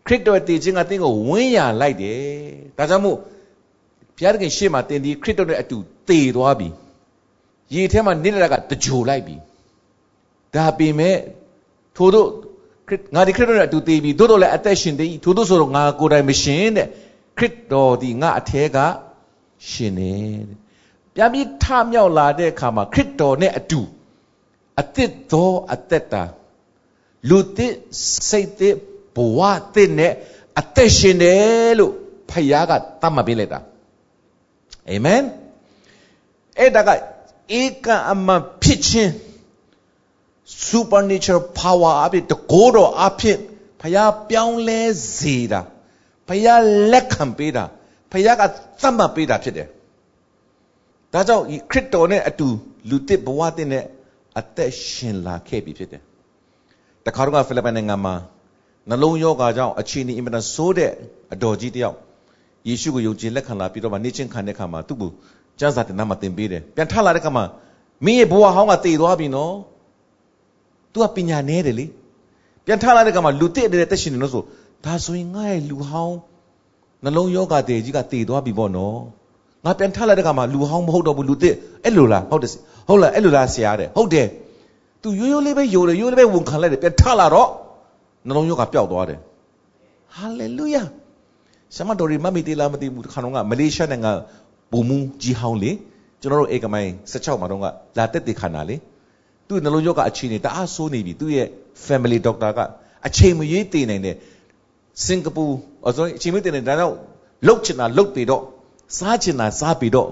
[0.06, 2.20] ခရစ်တော်ရဲ့သေခြင်းကသင်ကိုဝန်းရလိုက်တယ်
[2.78, 3.16] ဒါကြောင့်မို့
[4.16, 5.76] ဘုရားသခင်ရှေ့မှာသင်ဒီခရစ်တော်နဲ့အတူ
[6.08, 6.68] သေသွားပြီ
[7.75, 9.37] ရေထဲမှာနေတဲ့ကတကြိုလိုက်ပြီ
[10.54, 11.16] ဒါပေမဲ့
[11.96, 12.28] ထို့တို့
[13.14, 16.87] ငါဒီခရစ်တော်နဲ့အတူသေပြီသို့တော်လည်းအသက်ရှင်သေးထို့တို့ဆိုတော့ငါကိုယ်တိုင်မရှင်တဲ့
[17.38, 18.78] ခရစ်တော်ဒီငါအထဲက
[19.69, 20.14] ရှင်နေ
[21.14, 23.81] ပြန်ပြီးထမြောက်လာတဲ့အခါမှာခရစ်တော်နဲ့အတူ
[24.81, 26.23] အသစ်သောအသက်တာ
[27.28, 27.75] လူသစ်
[28.28, 28.75] စိတ်သစ်
[29.14, 29.40] ဘဝ
[29.75, 30.12] သစ်နဲ့
[30.61, 31.92] အသက်ရှင်တယ်လို့
[32.31, 33.61] ဖခင်ကတတ်မှတ်ပေးလိုက်တာ
[34.91, 35.23] အာမင်
[36.58, 36.91] အဲ့ဒါက
[37.60, 39.13] ဧကအမှန်ဖြစ်ခြင်း
[40.69, 43.39] supernatural power အဖြစ်တကိုးတော်အဖြစ်
[43.80, 44.82] ဖခင်ပြောင်းလဲ
[45.19, 45.60] စေတာ
[46.28, 46.60] ဖခင်
[46.93, 47.65] လက်ခံပေးတာ
[48.12, 48.42] ဖခင်က
[48.80, 49.68] သတ်မှတ်ပေးတာဖြစ်တယ်
[51.12, 52.48] ဒါကြောင့်ခရစ်တော်နဲ့အတူ
[52.90, 53.84] လူသစ်ဘဝသစ်နဲ့
[54.38, 56.02] အသက်ရှင်လာခဲ့ပြီဖြစ်တယ်
[57.06, 58.14] တခါတော့ဖိလစ်ပိုင်နိုင်ငံမှာ
[58.88, 60.92] နှလုံးယောဂါကြောင့်အခြေအနေအင်မတန်ဆိုးတဲ့
[61.32, 61.96] အတော်ကြီးတယောက်
[62.68, 65.10] ယေရှုကိုယုံကြည်လက်ခံလာပြီးတော့မှနေချင်းခံတဲ့ခါမှာသူ့ကို
[65.58, 67.44] ကျမ်းစာတင်နာမှာသင်ပေးတယ်ပြန်ထလာတဲ့ခါမှာ
[68.04, 69.54] မင်းရဲ့ဘဝဟောင်းကတည်သွားပြီနော်
[70.92, 71.86] तू ကပညာနည်းတယ်လေ
[72.66, 74.42] ပြန်ထလာတဲ့ခါမှာလူတစ်တဲ့တက်ရှင်နေလို့ဆို
[74.84, 76.16] ဒါဆိုရင်ငါ့ရဲ့လူဟောင်း
[77.04, 78.99] နှလုံးယောဂါတည်ကြီးကတည်သွားပြီပေါ့နော်
[79.65, 82.50] ငါပြန်ထလာတဲ့ခါမှာလူဟောင်းမဟုတ်တော့ဘူးလူတစ်အဲ့လိုလားဟုတ်တယ်
[82.88, 84.26] ဟုတ်လားအဲ့လိုလားဆရာတဲ့ဟုတ်တယ်
[85.02, 87.49] तू ရိုးရိုးလေးပဲယိုတယ်ရိုးလေးပဲဝန်ခံလိုက်တယ်ပြန်ထလာတော့
[88.26, 89.19] နှလုံးရောဂါပျောက်သွားတယ်
[90.17, 90.82] ဟာလေလုယာ
[91.76, 94.12] ဆမတော်ရီမမီတီလာမသိဘူးခါတော့ကမလေးရှားနိုင်ငံ
[94.73, 95.71] ဘူမူကြီးဟောင်းလေ
[96.21, 97.65] ကျွန်တော်တို့ဧကမိုင်16မှာတော့က
[97.99, 98.76] လာတက်တေခန္ဓာလေ
[99.49, 101.47] သူ့နှလုံးရောဂါအခြေအနေတအားဆိုးနေပြီသူ့ရဲ့
[101.86, 102.60] family doctor က
[103.06, 104.17] အချိန်မရွေးတည်နိုင်တယ်
[105.07, 105.45] စင်ကာပူ
[105.89, 106.95] အစိုးရအချိန်မရွေးတည်နေဒါတော့
[107.47, 108.43] လုတ်ချင်တာလုတ်ပြီးတော့
[108.99, 110.09] စားချင်တာစားပြီးတော့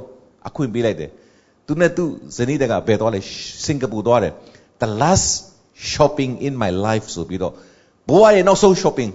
[0.48, 1.10] အခွင့်ပေးလိုက်တယ်
[1.66, 2.04] သူနဲ့သူ
[2.36, 3.20] ဇနီးတကဘယ်သွားလဲ
[3.64, 4.32] စင်ကာပူသွားတယ်
[4.82, 5.28] the last
[5.92, 7.52] shopping in my life ဆိုပြီးတော့
[8.08, 9.10] ဘဝရဲ့နောက်ဆုံး shopping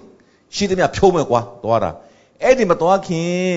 [0.56, 1.89] ရှိသမျှဖြိုးမယ်ကွာသွားတာ
[2.43, 3.56] အဲ့ဒီမသွားခင်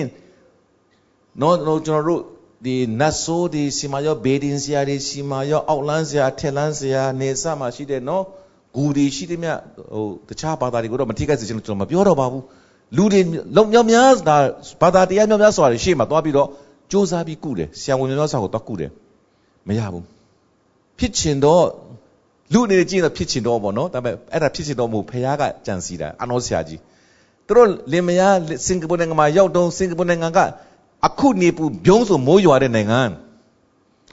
[1.41, 2.21] နော်နော်ကျွန်တော်တို့
[2.65, 8.23] ဒီနတ်ဆိုးဒီစီမာရောဘေဒင်ဆရာတွေစီမာရောအောက်လန်းဆရာထက်လန်းဆရာနေဆမှာရှိတဲ့နော်
[8.75, 9.51] ဂူဒီရှိသမျှ
[9.93, 12.43] ဟိုတခြားဘာသာတွေကိုတော့မထိခိုက်စေချင်လို့ကျွန်တော်မပြောတော့ပါဘူး
[12.97, 13.21] လူတွေ
[13.57, 14.37] လုံမြောက်များဒါ
[14.81, 16.49] ဘာသာတရားမြောက်များစွာတွေရှေ့မှာသွားပြီးတော့စ
[16.91, 18.91] 조사ပြီးကုတယ်ဆရာဝန်မြောက်များစွာကိုသွားကုတယ်
[19.67, 20.03] မရဘူး
[20.99, 21.63] ဖြစ်ချင်တော့
[22.53, 26.79] လူအနေနဲ့ကြည့်တော့ဖြစ်ချင်တော့ပေါ့နော်ဒါပေမဲ့အဲ့ဒါဖြစ်ချင်တော့မဟုတ်ဖခင်ကကြံစီတာအနောဆရာကြီး
[27.47, 28.35] သူတို့လင်မယား
[28.67, 30.39] စင်ကာပူနိုင်ငံမှာရောက်တော့စင်ကာပူနိုင်ငံက
[31.07, 33.01] အခုနေပူပြုံးဆိုမိုးရွာတဲ့နိုင်ငံ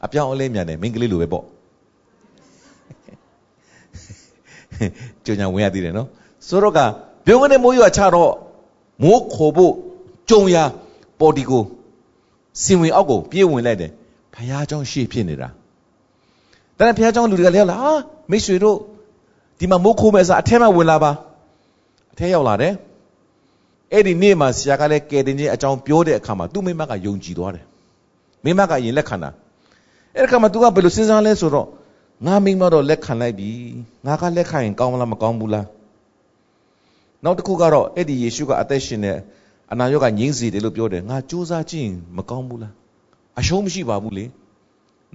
[0.05, 1.45] အပြောင်းအလဲမြန်တယ်မိန်းကလေးလိုပဲပေါ့
[5.27, 6.09] ကြုံညာဝင်ရသေးတယ်နော်
[6.49, 6.79] ဆိုတော့က
[7.27, 8.33] ဘုံကနေမိုးရွာချတော့
[9.03, 9.73] မိုးခိုဖို့
[10.31, 10.65] ကြုံရာ
[11.21, 11.62] ပေါ်တီကို
[12.62, 13.91] စင်ဝင်အောက်ကိုပြေးဝင်လိုက်တယ်
[14.35, 15.49] ဘုရားကျောင်းရှေ့ဖြစ်နေတာ
[16.79, 17.79] တန်ဘုရားကျောင်းလူတွေကလည်းလာ
[18.31, 18.77] မိတ်ဆွေတို့
[19.59, 21.12] ဒီမှာမိုးခိုးမဲ့စားအထက်မှာဝင်လာပါ
[22.12, 22.73] အထက်ရောက်လာတယ်
[23.93, 27.65] အဲ့ဒီနေ့မှာဆရာကလည်းကယ်တင်ခြင်းအကြောင်းပြောတဲ့အခါမှာသူ့မိမကယုံကြည်သွားတယ်
[28.45, 29.31] မိမကအရင်လက်ခံတာ
[30.17, 31.67] အဲ့ဒီအခါမှာသူကဘယ်လိုစဉ်းစားလဲဆိုတော့
[32.24, 33.50] ငါမိမတော့လက်ခံလိုက်ပြီ
[34.07, 35.66] ငါကလက်ခံရင်ကောင်းမလားမကောင်းဘူးလား
[37.24, 39.16] နောက်တစ်ခုကတော့အဲ့ဒီယေရှုကအသက်ရှင်တဲ့
[39.72, 42.72] အနာရောဂါငြိမ်းစေတယ်လို့ပြောတယ်ငါစူးစမ်းကြည့်ရင်မကောင်းဘူးလား
[43.40, 44.24] အရှုံးမရှိပါဘူးလေ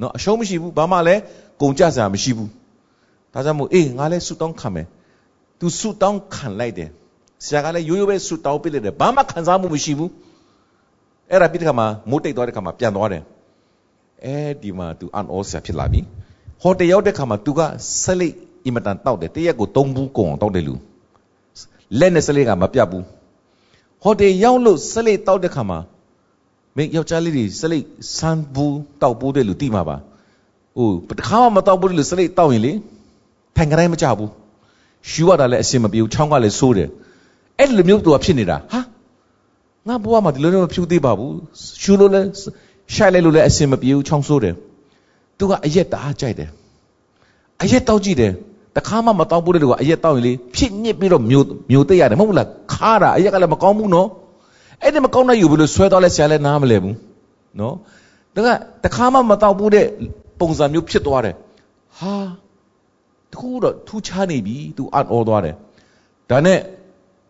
[0.02, 1.22] နော်အရှုံးမရှိဘူးဘာမှလည်း
[1.62, 2.50] ကုန်ကြစရာမရှိဘူး
[3.34, 4.88] ဒါကြောင့်မို့အေးငါလည်းဆူတောင်းခံမယ်
[5.60, 6.90] तू ဆူတောင်းခံလိုက်တယ်
[7.46, 10.12] ဆရာကလည်းရိုးရိုးပဲဆူတောင်းပေးလိုက်တယ်ဘာမှခံစားမှုမရှိဘူး
[11.30, 13.24] အဲ့ဒါပြီးတဲ့ခါမှာမိုးတိတ်သွားတဲ့ခါမှာပြန်သွားတယ်
[14.26, 16.02] အဲဒီမှာ तू အန်အောဆရာဖြစ်လာပြီ
[16.62, 17.60] ဟောတရောက်တဲ့ခါမှာ तू က
[18.04, 18.34] ဆက်လက်
[18.66, 20.76] အင်မတန်တောက်တယ်တရက်ကို၃ဘူးကုန်အောင်တောက်တယ်လူ
[22.00, 23.04] လက်နဲ့စလိတ်ကမပြတ်ဘူး
[24.04, 25.80] ဟိုတယ်ရောက်လို့စလိတ်တောက်တဲ့ခါမှာ
[26.76, 29.98] မင်းယောက်ျားလေးတွေစလိတ်ဆန်းဘူးတောက်ပိုးတဲ့လူတိမှာပါ
[30.78, 32.74] ဟိုတခါမှမတောက်ဘူးတဲ့လူစလိတ်တောက်ရင်လေ
[33.56, 34.32] ထိုင်ကြတိုင်းမကြဘူး
[35.10, 36.90] ရှူရတာလည်းအဆင်မပြေဘူးချောင်းကလည်းဆိုးတယ်
[37.60, 38.80] အဲ့လိုမျိုးသူကဖြစ်နေတာဟာ
[39.88, 41.34] ငါဘဝမှာဒီလိုမျိုးဖြူသေးပါဘူး
[41.82, 42.28] ရှူလို့လည်း
[42.94, 44.56] ရှိုက်လိုက်လို့လည်းအဆင်မပြေဘူးချောင်းဆိုးတယ်
[45.42, 46.50] သူကအရက်တအားကြိုက်တယ်
[47.64, 48.32] အရက်တောက်ကြည့်တယ်
[48.78, 54.08] တခါမှမတောက်ဘူးတဲ့လူကအရက်တောက်ရင်လေဖြစ်ညစ်ပြီးတော့မျိုးမျိုးသိရတယ်မဟုတ်ဘူးလားခါတာအရက်ကလည်းမကောင်းဘူးနော်
[54.82, 56.96] အဲ့ဒီမကောင်းတဲ့ယူဘလို့ဆွဲတော့လဲဆရာလည်းနားမလဲဘူး
[57.60, 57.76] နော်
[58.36, 58.50] ဒါက
[58.84, 59.86] တခါမှမတောက်ဘူးတဲ့
[60.40, 61.36] ပုံစံမျိုးဖြစ်သွားတယ်
[61.98, 62.14] ဟာ
[63.32, 65.56] တခုတော့ထူးခြားနေပြီသူအံ့ဩသွားတယ်
[66.30, 66.60] ဒါနဲ့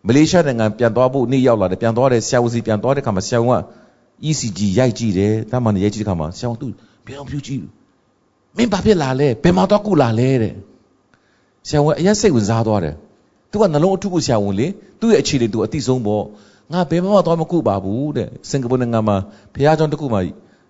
[0.06, 3.56] မလေးရှားနိုင်ငံပြန်သွားဖို့နေ့ရောက်လာတယ်ပြန်သွားတယ်ဆရာဦးစီပြန်သွားတဲ့ခါမှာဆရာဦးက
[4.28, 6.66] ECG ရိုက်ကြည့်တယ်တာမန်ရိုက်ကြည့်တဲ့ခါမှာဆရာဦးသူ
[7.06, 7.62] ပြန်ဖြူကြည့်
[8.56, 10.54] မင်းဘာဖြစ်လာလဲဘယ်မှာတော့ကုလာလဲတဲ့
[11.68, 12.94] ဆရာဝန်အရင်စိတ်ဝင်စားသွားတယ်
[13.50, 14.66] သူကနှလုံးအထုကိုဆရာဝန်လေ
[15.00, 16.24] သူ့ရဲ့အခြေအနေသူအသိဆုံးပေါ့
[16.72, 19.16] ငါဘယ်မှတော့မကုပါဘူးတဲ့စင်ကာပူနိုင်ငံမှာ
[19.54, 20.20] ဖခင်ကျောင်းတစ်ခုမှာ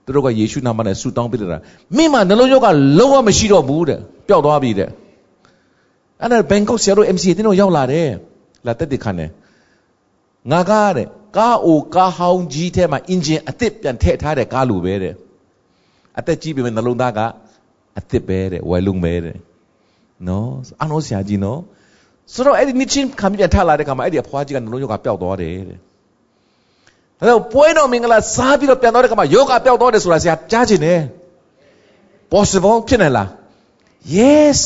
[0.04, 1.58] သူတို့ကယေရှုနာမနဲ့ဆူတောင်းပေးတာ
[1.96, 4.88] မင်းမနှလုံးရောဂါလုံးဝမရှိတော့ဘူးတဲ့ပျောက်သွားပြီတဲ့
[6.20, 8.08] အဲ့ဒါဘန်ကောက်ဆရာတို့ MCA တင်းတို့ရောက်လာတယ်
[8.66, 9.28] လာတက်တခါနဲ့
[10.50, 15.14] ငါကားတဲ့ကားအိုကားဟောင်းကြီးထဲမှာအင်ဂျင်အစ်စ်ပြန်ထည့်ထားတဲ့ကားလိုပဲတဲ့
[16.18, 17.20] အသက်ကြီးပြီမဲ့နှလုံးသားက
[17.96, 19.36] အစ်စ်ပဲတဲ့ဝယ်လုံးပဲတဲ့
[20.28, 20.50] နော်
[20.82, 21.60] အနောဆရာကြီးနော်
[22.34, 25.78] ဆိုတော့အဲ့ဒီနှစ်ချင်းခံပြန်ထလာတဲ့ခါမှာအဲ့ဒီအဖွားကြီးကနှလုံးရောဂါပျောက်သွားတယ်တဲ့
[27.18, 31.00] ဒါတော့ပွဲတော်မင်္ဂလာစားပြီးတော့ပြန်သွားတဲ့ခါမှာယောဂပျောက်သွားတယ်ဆိုတာဆရာကြားချင်တယ်
[32.32, 33.28] possible ဖြစ်နေလား
[34.16, 34.60] yes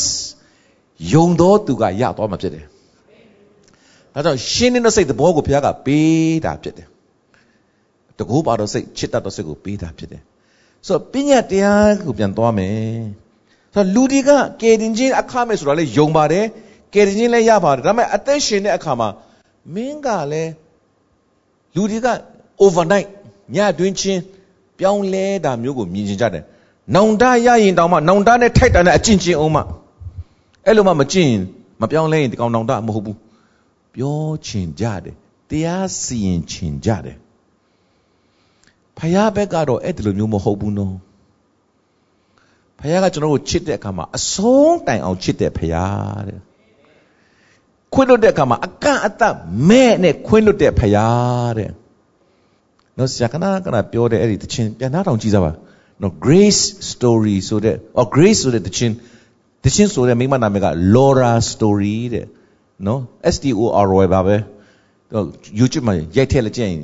[1.12, 2.64] ယုံတော်သူကရသွားမှာဖြစ်တယ်
[4.14, 6.88] ဒါကြောင့်ရှင်းနေတဲ့စိတ်သဘောကိုဘုရားကပေးတာဖြစ်တယ်
[8.18, 10.22] တကူပါတော့စိတ်ချစ်တတ်တော့စိတ်ကိုပေးတာဖြစ်တယ်
[10.86, 13.00] ဆိုတော့ပညာတရားကိုပြန်သွားမယ်
[13.74, 14.30] ဆိုတော့လူတွေက
[14.62, 16.44] ကယ်တင်ခြင်းအခမဲ့ဆိုတာလေယုံပါတယ်
[16.94, 19.08] ကယ်တင်ခြင်းလည်းရပါတယ်ဒါပေမဲ့အသက်ရှင်တဲ့အခါမှာ
[19.74, 20.52] မင်းကလည်း
[21.74, 22.08] လူတွေက
[22.62, 23.08] overnight
[23.54, 24.20] ညတွင်းချင်း
[24.78, 26.44] ပြောင်းလဲတာမျိုးကိုမြင်ကျင်ကြတယ်
[26.94, 29.60] နောင်တရရင်တောင်မှနောင်တနဲ့ထိုက်တာနဲ့အကျင့်ချင်းအောင်မှ
[30.66, 31.32] အဲ့လိုမှမကျင့်
[31.80, 33.18] မပြောင်းလဲရင်ဒီကောင်နောင်တမဟုတ်ဘူး
[33.94, 35.14] ပြောချင်ကြတယ်
[35.50, 37.16] တရားစီရင်ချင်ကြတယ်
[38.98, 40.96] ဖယားဘက်ကတော့အဲ့ဒီလိုမျိုးမဟုတ်ဘူးနော်
[42.80, 46.40] ဖယားကကျွန်တော်တို့ချစ်တဲ့အခါမှာအဆုံးတိုင်အောင်ချစ်တဲ့ဖယားတဲ့
[47.92, 49.34] ခွင့်လွတ်တဲ့အခါမှာအကန့်အသတ်
[49.68, 51.70] မဲ့နဲ့ခွင့်လွတ်တဲ့ဖယားတဲ့
[52.98, 55.50] နော်ဆရာကနာကနာပြောတဲ့အဲ့ဒီတခြင်းပြန်နှားထောင်ကြည့်စပါ
[56.02, 58.94] နော် grace story ဆိုတဲ့ or grace ဆိုတဲ့တခြင်း
[59.64, 62.26] တခြင်းဆိုတဲ့မိမနာမည်က Laura story တဲ့
[62.86, 63.00] နော်
[63.34, 64.36] S T O R Y ပါပဲ
[65.58, 66.74] YouTube မှာရိုက်ထည့်လိုက်ကြရင်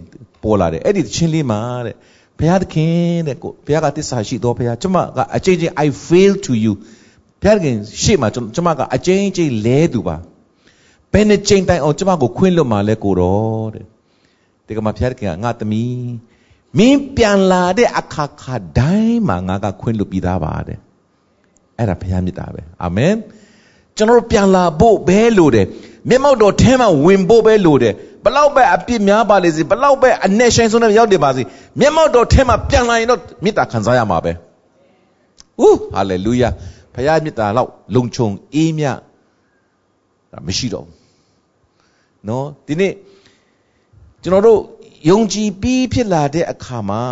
[0.43, 1.97] ပေါ်လာတယ်အဲ့ဒီချင်းလေးမှာတဲ့
[2.39, 6.75] ဘုရားသခင်တဲ့ကိုဘုရားကတစ္ဆာရှိတော်ဘုရားကျမကအချင်းချင်း I fail to you
[7.43, 10.17] ဘုရားသခင်ရှေ့မှာကျမကအချင်းချင်းလဲသူပါ
[11.13, 13.85] ဘယ်နှချိန်တိုင်အောင်ကျမကိုခွင့်လွတ်มาလဲကိုတော့တဲ့
[14.67, 16.13] ဒီကမှာဘုရားသခင်ကငါသမီး
[16.79, 20.79] မင်းပြန်လာတဲ့အခါခါတိုင်းမှာငါကခွင့်လွတ်ပြီးသားပါတဲ့
[21.79, 23.15] အဲ့ဒါဘုရားမြတ်တာပဲအာမင်
[23.97, 25.67] ကျွန်တော်တို့ပြန်လာဖို့ပဲလို့တယ်
[26.09, 31.43] မျက်မှောက်တော်ထဲမှာဝင်ဖို့ပဲလို့တယ်ဘလောက်ပဲအပြစ်များပါလေစေဘလောက်ပဲအ내ဆိုင်ဆုံးတဲ့ရောက်နေပါစေ
[31.81, 34.33] မျက်မှောက်တော်ထဲမှာပြန်လာရင်တော့မေတ္တာခံစားရမှာပဲ
[35.61, 36.49] ဟူးဟာလေလုယာ
[36.95, 38.87] ဖခင်မေတ္တာလောက်လုံခြုံအေးမြ
[40.33, 40.97] ဒါမရှိတော့ဘူး
[42.29, 42.93] နော်ဒီနေ့
[44.23, 44.61] ကျွန်တော်တို့
[45.11, 47.03] ယုံကြည်ပြီးဖြစ်လာတဲ့အခါမှာ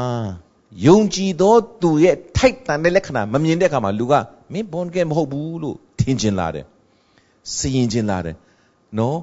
[0.86, 4.12] ယုံကြည်သောသူရဲ့ထိုက်တန်တဲ့လက္ခဏာမမြင်တဲ့အခါမှာလူက
[4.52, 6.64] မင်းဘွန်ကဲမဟုတ်ဘူးလို့ထင်ကျင်လာတယ်
[7.56, 8.36] စီရင်ကျင်လာတယ်
[8.98, 9.18] နော်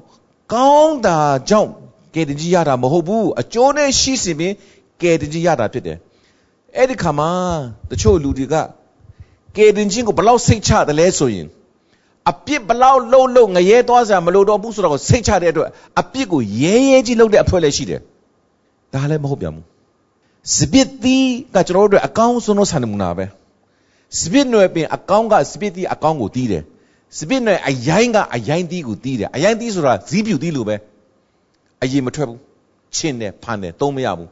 [0.52, 1.70] ကောင်းတာကြောင့်
[2.14, 4.52] ကယ်တင်ကြီးရတာမဟုတ်ဘူးအကျိုးနဲ့ရှိစီပင်
[5.02, 5.98] ကယ်တင်ကြီးရတာဖြစ်တယ်
[6.76, 7.30] အဲ့ဒီခါမှာ
[7.90, 8.54] တချို့လူတွေက
[9.56, 11.46] ကယ်တင်ခြင်းကိုဘလောက်စိတ်ချတယ်လဲဆိုရင်
[12.30, 15.68] အပြစ်ဘလောက်လှုပ်လှုပ်ငရဲသွားစရာမလိုတော့ဘူးဆိုတော့စိတ်ချတဲ့အတွက်
[16.00, 18.00] အပြစ်ကိုရဲရဲကြီးလုပ်တဲ့အဖွဲ့လည်းရှိတယ်
[18.94, 19.66] ဒါလည်းမဟုတ်ပြန်ဘူး
[20.56, 21.16] စပစ်တီ
[21.54, 23.24] ကကျွန်တော်တို့အကောင်းဆုံးသောဆန္ဒမူနာပဲ
[24.20, 26.62] စပစ်နွယ်ပင်အကောင်းကစပစ်တီအကောင်းကိုတီးတယ်
[27.16, 30.76] စပစ်နဲ့အရိုင်းကအရိုင်းသီးကိုတီးတယ်အရိုင်းသီးဆိုတာဇီးပြူသီးလိုပဲ
[31.82, 32.40] အရင်မထွက်ဘူး
[32.96, 34.30] ချင်းတယ်ဖန်တယ်သုံးမရဘူး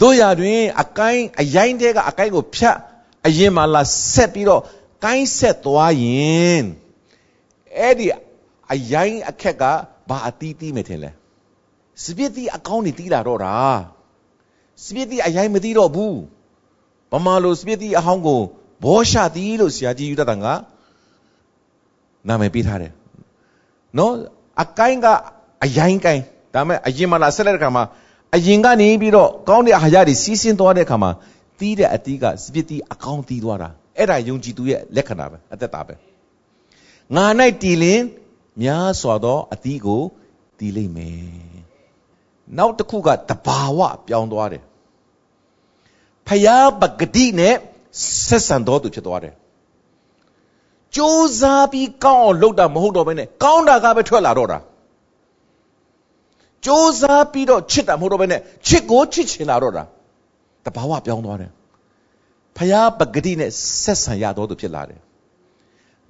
[0.00, 2.76] တို့ရတွင်အကိုင်းအရိုင်းတဲကအကိုင်းကိုဖြတ်
[3.26, 4.62] အရင်မှလာဆက်ပြီးတော့
[5.04, 6.06] ကိုင်းဆက်သွားရ
[6.46, 6.64] င်
[7.78, 8.06] အဲ့ဒီ
[8.72, 9.62] အရိုင်းအခက်က
[10.08, 11.10] ဘာအတီးတီးမယ်ထင်လဲ
[12.04, 13.56] စပစ်သီးအကောင်းနေတီးလာတော့တာ
[14.84, 16.16] စပစ်သီးအရိုင်းမတီးတော့ဘူး
[17.12, 18.40] ဗမာလိုစပစ်သီးအဟောင်းကို
[18.84, 20.46] ဘောရှာသီးလို့ဆရာကြီးယူတတ်တာက
[22.28, 22.92] နာမည်ပေးထားတယ်
[23.98, 24.12] နော်
[24.62, 25.06] အကိုင်းက
[25.64, 26.22] အရိုင်းကိုင်း
[26.54, 27.84] ဒါမဲ့အရင်မှလာဆက်လက်တဲ့ခါမှာ
[28.36, 31.10] အရင်ကနေပြီးတော့ကောင်းတဲ့အဟာရတွေစီးဆင်းသွားတဲ့ခါမှာ
[31.58, 35.94] တီးတဲ့အတီးကစပစ်တီးအကောင်းတီးသွားတာအဲ့ဒါယုံကြည်သူရဲ့လက္ခဏာပဲအသက်တာပဲ
[37.16, 37.26] ငါ၌
[37.62, 38.00] တည်လင်
[38.62, 40.02] များစွာသောအသီးကို
[40.58, 41.58] တည်လိမ့်မယ်
[42.58, 44.62] နောက်တစ်ခုကတဘာဝပြောင်းသွားတယ်
[46.26, 47.54] ဖယားပဂတိနဲ့
[48.26, 49.34] ဆက်ဆံတော်သူဖြစ်သွားတယ်
[50.96, 54.58] ကြိုးစားပြီးကောင်းအောင်လုပ်တာမဟုတ်တော့ဘဲနဲ့ကောင်းတာကပဲထွက်လာတော့တာ
[56.64, 59.82] ကြိုးစားပြီးတော့ချစ်တာမဟုတ်တော့ဘဲနဲ့ချစ်ကိုချစ်ချင်လာတော့တာ
[60.64, 61.50] တဘာဝပြောင်းသွားတယ်
[62.56, 63.50] ဖယားပဂတိနဲ့
[63.82, 65.00] ဆက်ဆံရတော်သူဖြစ်လာတယ်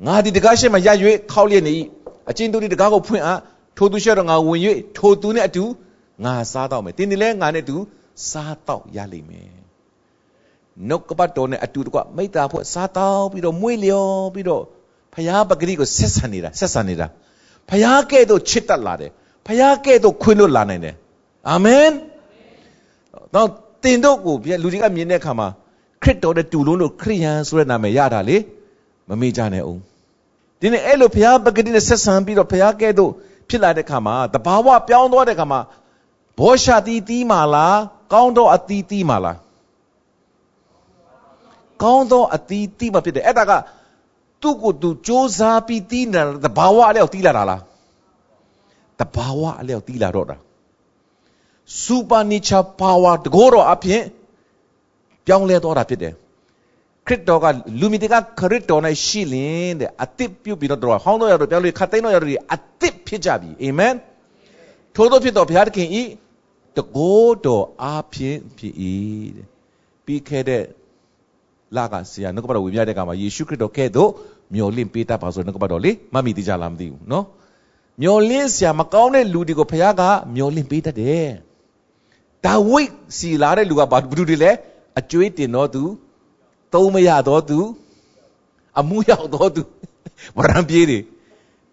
[0.06, 0.88] ငါဒီတကားရှိမှရ၍
[1.32, 1.74] ခောက်လျက်နေ၏
[2.30, 3.40] အချင်းသူဒီတကားကိုဖွင့်အား
[3.76, 4.60] ထိုသူရှိတော့ငါဝင်၍
[4.96, 5.64] ထိုသူနဲ့အတူ
[6.24, 7.76] ငါစားတော့မယ်တင်းတင်းလဲငါနဲ့အတူ
[8.30, 9.67] စားတော့ရလိမ့်မယ်
[10.88, 14.62] နှုတ်ကပတ်တော်နဲ့အတူတကွမိတ္တာဖွဲ့စားတော့ပြီးတော့မွေးလျော်ပြီးတော့
[15.14, 17.06] ဖယားပဂတိကိုဆက်ဆံနေတာဆက်ဆံနေတာ
[17.70, 19.10] ဖယားကဲ့သို့ချစ်တတ်လာတယ်
[19.46, 20.94] ဖယားကဲ့သို့ခွင့်လွတ်လာနိုင်တယ်
[21.50, 21.88] အာမင်
[23.34, 23.48] တော့
[23.84, 25.48] တင်တို့ကိုလူတွေကမြင်တဲ့အခါမှာ
[26.02, 28.36] ခရစ်တော်နဲ့တူလုံးလို့ခရိယန်ဆိုတဲ့နာမည်ရတာလေ
[29.08, 29.80] မမေ့ကြနဲ့အောင်
[30.60, 33.10] ဒီနေ့အဲ့လိုဘုရားပဂတိနဲ့ဆက်ဆံပြီးတော့ဘုရားကဲ့သို့
[33.48, 35.60] ဖြစ်လာတဲ့ခါမှာတဘာဝပြောင်းသွားတဲ့ခါမှာ
[36.38, 37.78] ဘောရှာတီးတီးမာလား
[38.12, 39.36] ကောင်းတော့အတီးတီးမာလား
[41.82, 43.52] ကောင်းတော့အတီးတီးမှာဖြစ်တယ်အဲ့ဒါက
[44.42, 47.62] သူ့ကိုသူစ조사ပြီးတီးနေတာတဘာဝအလျောက်တီးလာတာလား
[49.00, 50.36] တဘာဝအလျောက်တီးလာတော့တာ
[51.84, 54.02] supernatural power တကောတော့အဖြစ်
[55.26, 56.14] ပြောင်းလဲသွားတာဖြစ်တယ်
[57.06, 57.46] ခရစ်တော်က
[57.80, 63.94] လူမီတွေကခရစ်တော်နဲ့ရှိလင်တဲ့အသစ်ပြုတ်ပြီးတော့ဟောင်းတော့ရတော့ပြောင်းလဲခတ်သိမ်းတော့ရတော့အသစ်ဖြစ်ကြပြီအာမင်
[64.94, 66.02] ထို့သောဖြစ်တော်ဘုရားသခင်ဤ
[66.76, 68.74] တကိုးတော်အားဖြင့်ဖြစ်၏
[69.36, 69.46] တဲ့
[70.04, 70.62] ပြီးခဲ့တဲ့
[71.76, 74.10] လကဆရာနှုတ်ကပတ်တော်ဝင်ပြတဲ့အခါမှာယေရှုခရစ်တော်ကဲ့သို့
[74.54, 77.24] မျော်လင့်ပေးတတ်ပါဆိုနှုတ်ကပတ်တော်လေမမိတိကြလားမသိဘူးနော်
[78.02, 80.02] မျော်လင့်ဆရာမကောင်းတဲ့လူတွေကိုဘုရားက
[80.34, 81.28] မျော်လင့်ပေးတတ်တယ်
[82.44, 84.50] ဒါဝိတ်စီလာတဲ့လူကဘာဘူးတွေလဲ
[84.98, 85.82] အကျွေးတင်တော့သူ
[86.74, 87.58] သုံးမရတော့သူ
[88.80, 89.62] အမှုရောက်တော့သူ
[90.36, 90.98] ဝရံပြေးတွေ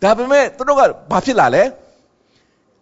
[0.01, 0.81] ဒါပေမဲ့သူတို့က
[1.11, 1.63] ဘာဖြစ်လာလဲ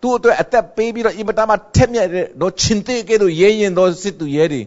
[0.01, 4.61] သူ့အတွက်အသက်ပေးပြီးတော့အင်မတန်မှထက်မြက်တဲ့တော့ချင်းတေကဲတို့ရဲရင်တော့စစ်သူရဲတွေ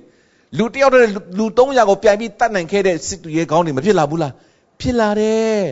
[0.59, 4.32] လူတယောက်တည်းလူ300ကိုပြန်ပြီးတတ်နိုင်ခဲ့တဲ့စစ်သူရဲကောင်းတွေမဖြစ်လာဘူးလား
[4.80, 5.64] ဖြစ်လာတယ်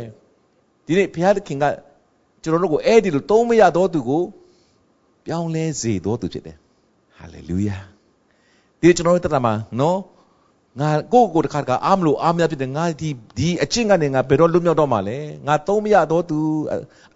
[0.87, 1.65] ဒီနေ့ဘုရားသခင်က
[2.43, 4.23] ကျွန်တော်တို့ကိုအဲ့ဒီလိုသုံးမရတော့သူကို
[5.27, 6.57] ပြောင်းလဲစေတော့သူဖြစ်တယ်
[7.17, 7.77] ဟာလေလုယာ
[8.81, 9.99] ဒီကျွန်တော်တို့တတမှာနော်
[10.81, 13.09] ငါကိုယ့်ကိုယ်တခါတခါအားမလို့အားမရဖြစ်တယ်ငါဒီ
[13.39, 16.39] ဒီအကျင့်ကနေငါဘယ်တော့လွတ်မြောက်တော့မှာလဲငါသုံးမရတော့သူ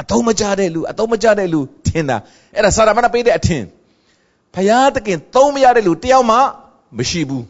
[0.01, 2.17] အသုံးမကျတဲ့လူအသုံးမကျတဲ့လူထင်တာ
[2.55, 3.63] အဲ့ဒါစာရမဏပေးတဲ့အထင်
[4.55, 6.39] ဖယားတခင်သုံးမရတဲ့လူတယောက်မှ
[6.97, 7.45] မရှိဘူး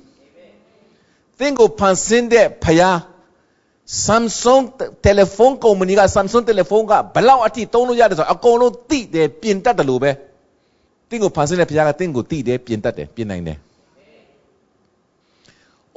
[1.38, 2.98] သင်ကိုဖန်ဆင်းတဲ့ဖယား
[4.06, 4.64] Samsung
[5.04, 10.10] တယ်လီဖုန်းကုမ္ပဏီက Samsung တယ်လီဖုန်းကဘလောက်အထိသုံးလို့ရတယ်ဆိုတော့အကုန်လုံးသိတယ်ပြင်တတ်တယ်လို့ပဲ
[11.08, 13.58] သင်ကိုဖန်ဆင်းတဲ့ဖယားကသင်ကိုသိတယ်ပြင်တတ်တယ်ပြင်နိုင်တယ်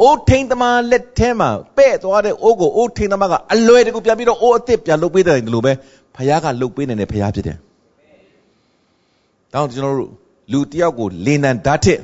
[0.02, 5.72] အိုးထိန်သမားလက်ထဲမှာပဲ့သွားတဲ့အိုးကိုအိုးထိန်သမားကအလွယ်တကူပြန်ပြီးတော့အိုးအစ်စ်ပြန်လုပ်ပေးတယ်လို့ပဲ
[6.16, 7.58] ဖခင်ကလုပ်ပေးနေတဲ့ဖခင်ဖြစ်တယ်။
[9.54, 10.12] တောင်းကျွန်တော်တို့
[10.52, 12.00] လူတယောက်ကိုလေနံဓာတ်ထစ်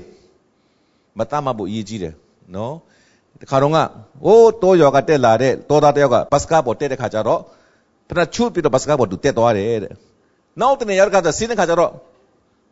[1.17, 2.13] မတတ်မှဖို့အရေးကြီးတယ်
[2.55, 2.73] နော်။
[3.41, 3.77] တခါတော့က
[4.25, 7.41] ဟိုးတိုးရော်ကတက်လာတဲ့တောသားတယောက်ကဘတ်စကားပေါ်တက်တဲ့ခါကျတော့
[8.09, 9.93] ဖနာချူပြီးတော့ဘတ်စကားပေါ်သူတက်သွားတယ်တဲ့။
[10.61, 11.91] နောက်တနေ့ရောက်တဲ့ခါကျဆင်းတဲ့ခါကျတော့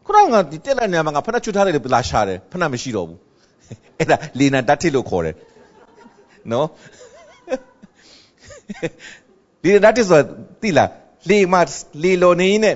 [0.05, 3.19] ခုနကဒီတက်တဲ့နေရာမှာငါဖနာချူထားတယ်လို့လာရှာတယ်ဖနာမရှိတော့ဘူး
[3.97, 5.35] အဲ့ဒါလေနံတတ်ထစ်လို့ခေါ်တယ်
[6.51, 6.67] နော်
[9.63, 10.25] လေနံတတ်ထစ်ဆိုတာ
[10.61, 10.89] သိလား
[11.29, 11.55] လေမ
[12.03, 12.75] လေလိုနေနဲ့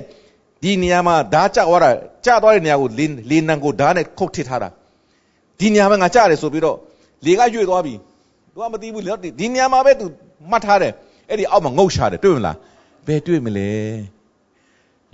[0.62, 1.90] ဒီနေရာမှာဓာတ်ကျသွားတာ
[2.26, 4.68] ကျသွားတဲ့နေရာကိုလေလေနံကိုဓာတ်နဲ့ခုတ်ထစ်ထားတာ
[5.60, 6.76] ဒီနေရာမှာငါကျတယ်ဆိုပြီးတော့
[7.24, 7.94] လေကရွေ့သွားပြီ
[8.52, 10.06] သူကမသိဘူးလေဒီနေရာမှာပဲသူ
[10.50, 10.92] မှတ်ထားတယ်
[11.28, 12.56] အဲ့ဒီအောက်မှာငုတ်ရှာတယ်တွေ့မလား
[13.06, 13.70] ဘယ်တွေ့မလဲ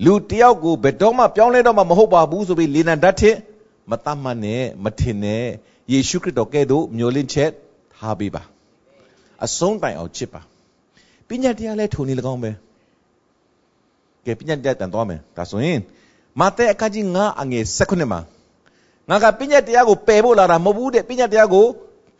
[0.05, 3.37] လူတယောက်ကိုဘယ်တော့မှပြောင်းလဲတော့မှမဟုတ်ပါဘူးဆိုပြီးလေနံဓာတ်ထစ်
[3.91, 5.45] မတတ်မှတ်နဲ့မထင်နဲ့
[5.93, 7.51] ယေရှုခရစ်တော်ကဲ့သို့မျှော်လင့်ချက်
[7.95, 8.43] ထားပေးပါ
[9.45, 10.41] အဆုံးတိုင်အောင်ချစ်ပါ
[11.29, 12.51] ပညာတရားလဲထုံနေ၎င်းပဲ
[14.27, 15.79] ကဲပညာတရားတန်သွားမယ်ဒါဆိုရင်
[16.41, 18.21] မာသဲအခန်းကြီး9အငယ်16မှာ
[19.11, 21.67] ငါကပညာတရားကိုပယ်ဖို့လာတာမဟုတ်ဘူးတဲ့ပညာတရားကို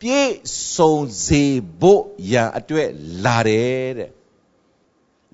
[0.01, 0.31] ပြည့်
[0.75, 0.95] စုံ
[1.25, 1.43] စေ
[1.81, 2.89] ဖို့ရန်အတွက်
[3.25, 4.09] လာတယ်တဲ့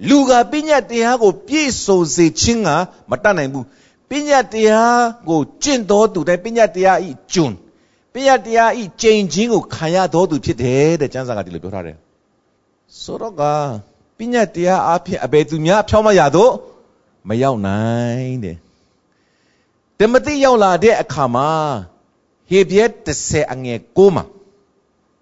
[0.10, 2.70] လူကပညာတရားကိုပြည့်စုံစေခြင်းက
[3.12, 3.66] မတတ်နိုင်ဘူး
[4.10, 7.56] ပညာတရားကိုကျင့်တော်သူတိုင်းပညာတရားဤကျွန်း
[8.14, 11.98] ပညာတရားဤကြိမ်ချင်းကိုခံရတော်သူဖြစ်တယ်တဲ့ကျမ်းစာကဒီလိုပြောထားတယ်
[13.02, 13.44] ဆိုတော့က
[14.18, 16.52] ပညာတရားအဖြစ်အဘယ်သူများဖြောင်းမရတော့
[17.30, 17.84] မရောက်နို
[18.22, 18.63] င်တဲ့
[20.04, 21.50] တမတိရောက်လာတဲ့အခါမှာ
[22.50, 22.84] ဟေပြဲ
[23.18, 24.26] 30အငယ်6မှာ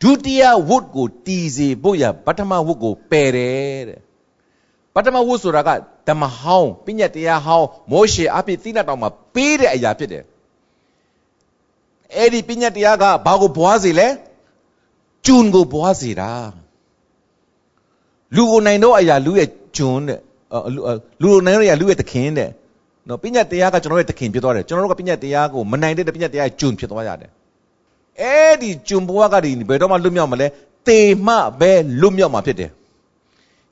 [0.02, 4.00] ဒုတိယဝတ်ကိုတီစီဖို့ရပထမဝတ်ကိုပယ်တယ်တဲ့
[4.94, 5.70] ပထမဝတ်ဆိုတာက
[6.08, 10.24] ဓမ္မဟောင်းပညာတရားဟောင်းမောရှေအဖြစ်သိနာတော်မှာပေးတဲ့အရာဖြစ်တယ်
[12.16, 14.08] အဲ့ဒီပညာတရားကဘာကိုဘွားစေလဲ
[15.26, 16.32] ကျူန်ကိုဘွားစေတာ
[18.36, 20.20] လူကိုနိုင်တော့အရာလူရဲ့ကျွန်တဲ့
[20.74, 20.80] လူ
[21.22, 22.50] လူနိုင်ရလူရဲ့သခင်တဲ့
[23.10, 27.30] နော်ပညာတရားကကျွန်တော်ရဲ့သခင်ဖြစ်သွားတယ်ကျွန်တော်တို့ကပညာတရားကိုမနိုင်တဲ့ပညာတရားကျွန်ဖြစ်သွားရတယ်
[28.22, 30.48] အဲ့ဒီကျွန်ဘဝကဒီဘယ်တော့မှလွတ်မြောက်မလဲ
[30.88, 32.70] တေမှပဲလွတ်မြောက်မှာဖြစ်တယ်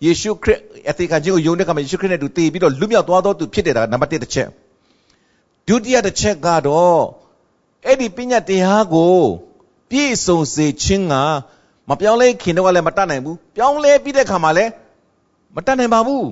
[0.05, 4.47] ယေရှုခရစ်အသေးခံခြင်းကိုယုံတဲ့အခါမှာယေရှုခရစ်နဲ့တူတည်ပြီးတော့လွတ်မြောက်သွားသောသူဖြစ်တယ်ဒါနံပါတ်1တစ်ချက်
[5.67, 7.01] ဒုတိယတစ်ချက်ကတော့
[7.85, 9.19] အဲ့ဒီပညာတရားကို
[9.89, 11.15] ပြည့်စုံစေခြင်းက
[11.89, 14.71] မပြောင်းလဲခင်တော့လည်းမတတ်နိုင်ဘူးပြောင်းလဲပြီးတဲ့အခါမှာလည်း
[15.55, 16.27] မတတ်နိုင်ပါဘူး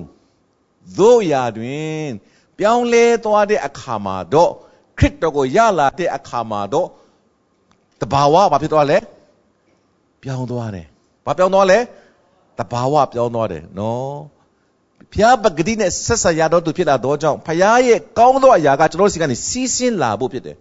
[0.98, 2.08] သို့ရာတွင်
[2.58, 4.50] ပြောင်းလဲသွားတဲ့အခါမှာတော့
[4.98, 6.88] ခရစ်တော်ကိုရလာတဲ့အခါမှာတော့
[8.00, 8.98] တဘာဝဘာဖြစ်သွားလဲ
[10.22, 10.86] ပြောင်းသွားတယ်
[11.26, 11.78] ဘာပြောင်းသွားလဲ
[12.58, 14.18] တဘာဝပြောင်းသွားတယ်နော်
[15.12, 20.56] ဖျားပဂတိနဲ့ဆက်ဆက်ရတော့သူဖြစ်လာတော့ကြောင့်ဖျားရဲ့ကောင်းသောအရာကကျွန်တော်စီကနေစီးဆင်းလာဖို့ဖြစ်တယ်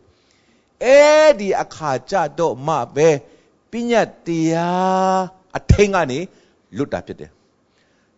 [0.83, 3.09] အဲ့ဒီအခါကြတော့မှပဲ
[3.71, 5.19] ပညာတရား
[5.57, 6.19] အထိန်ကနေ
[6.77, 7.29] လွတ်တာဖြစ်တယ်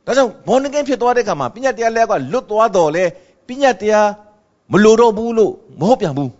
[0.05, 3.05] ဒါကြောင့်ဘောနကင်ဖြစ်သွားတဲ့အခါမှာပညာတရားလက်ကလွတ်သွားတော့လေ
[3.49, 4.09] ပညာတရား
[4.71, 6.31] မလိုတော့ဘူးလို့မဟုတ်ပြန်ဘူး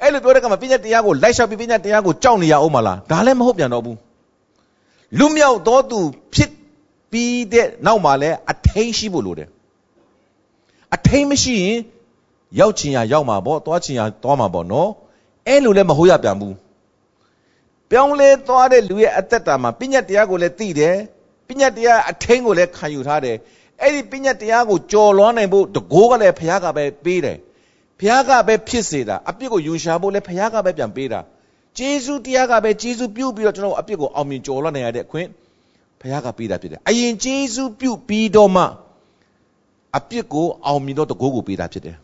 [0.00, 3.98] အဲ့လိုပြောတဲ့အခါမှာပညာတရားကိုလိုက်လျှောက်ပြီးပညာတရားကိုကြောက်နေရအောင်မလားဒါလည်းမဟုတ်ပြန်တော့ဘူး
[5.18, 5.98] လူမြောက်သောသူ
[6.34, 6.50] ဖြစ်
[7.10, 9.48] ပြီးတဲ့နောက်မှာလည်းအထိန်ရှိဖို့လိုတယ်
[10.94, 11.76] အထိန်မရှိရင်
[12.60, 14.90] ရောက်ချင်ရရောက်မှာပေါ့သွားချင်ရသွားမှာပေါ့နော်
[15.46, 16.54] အဲ့လိုလည်းမဟုတ်ရပြန်ဘူး
[17.90, 20.96] ပြောင်းလဲသွားတဲ့လူရဲ့အသက်တာမှာပညာတရားကိုလည်းသိတယ်
[21.48, 23.36] ပညာတရားအထိန်ကိုလည်းခံယူထားတယ်
[23.82, 27.38] အဲ့ဒီပညာတရားကိုကြော်လွှမ်းနိုင်ဖို့တကိုးကလည်းဘုရားကပဲပေးတယ်
[28.00, 31.20] ဘုရားကပဲဖြစ်စေတာအပြစ်ကိုယူရှာဖို့လည်းဘုရားကပဲပြန်ပေးတာ
[31.78, 35.28] ဂျေဇုတရားကပဲဂျေဇုပြုတ်ပြီးတော့ကျွန်တော်အပြစ်ကိုအောင်မြင်ကြော်လွှမ်းနိုင်ရတဲ့အခွင့်
[36.00, 38.64] ဘုရားကပေးတာဖြစ်တယ်အရင်ဂျေဇုပြုတ်ပြီးတော့မှ
[39.98, 41.96] အပြစ်ကိုအောင်မြင်တော့တကိုးကိုပေးတာဖြစ်တယ်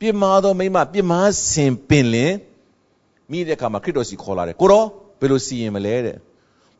[0.00, 2.34] ပြစ်မှားသောမိမပြစ်မှားစင်ပင်လင်
[3.30, 4.86] မိတဲ့အခါမှာခရစ်တော်စီခေါ်လာတယ်ကိုတော့
[5.20, 6.16] ဘယ်လိုစီရင်မလဲတဲ့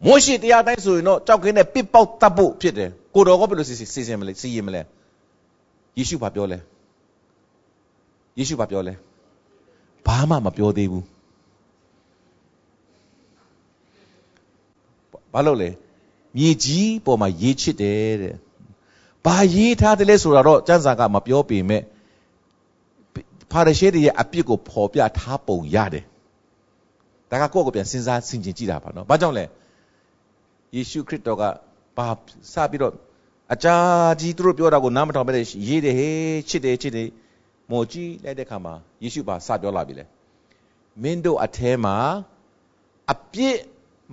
[0.05, 4.83] မိုးရှိတရားတိုင်းဆိုရင်တော့ကြောက်ကင်းနဲ့ပစ်ပေါက်တတ်ဖို့ဖြစ်တယ်ကိုတော်ကဘယ်လိုစီစီစဉ်မလဲစီရင်မလဲ
[5.99, 6.59] ယေရှုဘာပြောလဲ
[8.39, 8.95] ယေရှုဘာပြောလဲ
[10.07, 11.05] ဘာမှမပြောသေးဘူး
[15.33, 15.71] ဘာလို့လဲ
[16.37, 18.35] မြေကြီးပေါ်မှာရေးချစ်တယ်တဲ့
[19.25, 21.83] ဘာရေးထားတယ်လဲဆိုတာတော့ကျမ်းစာကမပြောပေမဲ့
[23.51, 26.05] ဖာရရှဲတွေရဲ့အပြစ်ကိုဖော်ပြထားပုံရတယ်
[27.31, 29.45] ဒါကကိုယ့်ကိုပြန်စဉ်းစားဆင်ခြင်ကြည့်တာပါနော်ဘာကြောင့်လဲ
[30.75, 31.43] ယေရှုခရစ်တော်က
[31.97, 32.09] ဘာ
[32.53, 32.95] စပြီးတော့
[33.53, 33.77] အကြာ
[34.21, 35.33] ကြီးသူတို့ပြောတာကိုနားမထောင်ပဲ
[35.69, 37.09] ရေးတယ်ဟေးချစ်တယ်ချစ်တယ်
[37.71, 40.05] မော်ကြီးလိုက်တဲ့ခါမှာယေရှုဘာစပြောလာပြီလေ
[41.03, 41.97] မင်းတို့အထဲမှာ
[43.13, 43.59] အပြစ်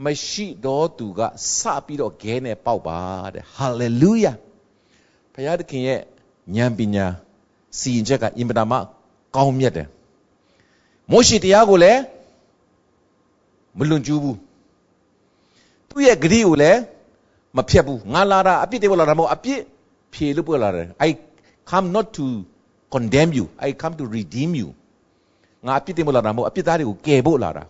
[0.04, 1.22] မရှိတော့သူက
[1.58, 3.00] စပြီးတော့ဂဲနဲ့ပေါက်ပါ
[3.34, 4.34] တဲ့ဟာလေလုယာ
[5.34, 6.00] ဘုရားသခင်ရဲ့
[6.56, 7.06] ဉာဏ်ပညာ
[7.80, 8.78] စီရင်ချက်ကအင်မတန်မှ
[9.36, 9.88] ကောင်းမြတ်တယ်
[11.12, 12.00] မိုးရှိတရားကိုလည်း
[13.78, 14.38] မလွန်ကျူးဘူး
[15.96, 16.80] သူ့ရဲ့ဂရိကိုလည်း
[17.58, 19.60] မဖြတ်ဘူးငါလာတာအပြစ်တွေပေါ်လာတာမဟုတ်အပြစ်
[20.14, 21.10] ဖြေလို့ပေါ်လာတယ် I
[21.70, 22.26] come not to
[22.94, 24.70] condemn you I come to redeem you
[25.66, 27.64] ငါအပြစ်တွေပေါ်လာတာမဟုတ်အပြစ်သားတွေကိုကယ်ဖို့လာတာ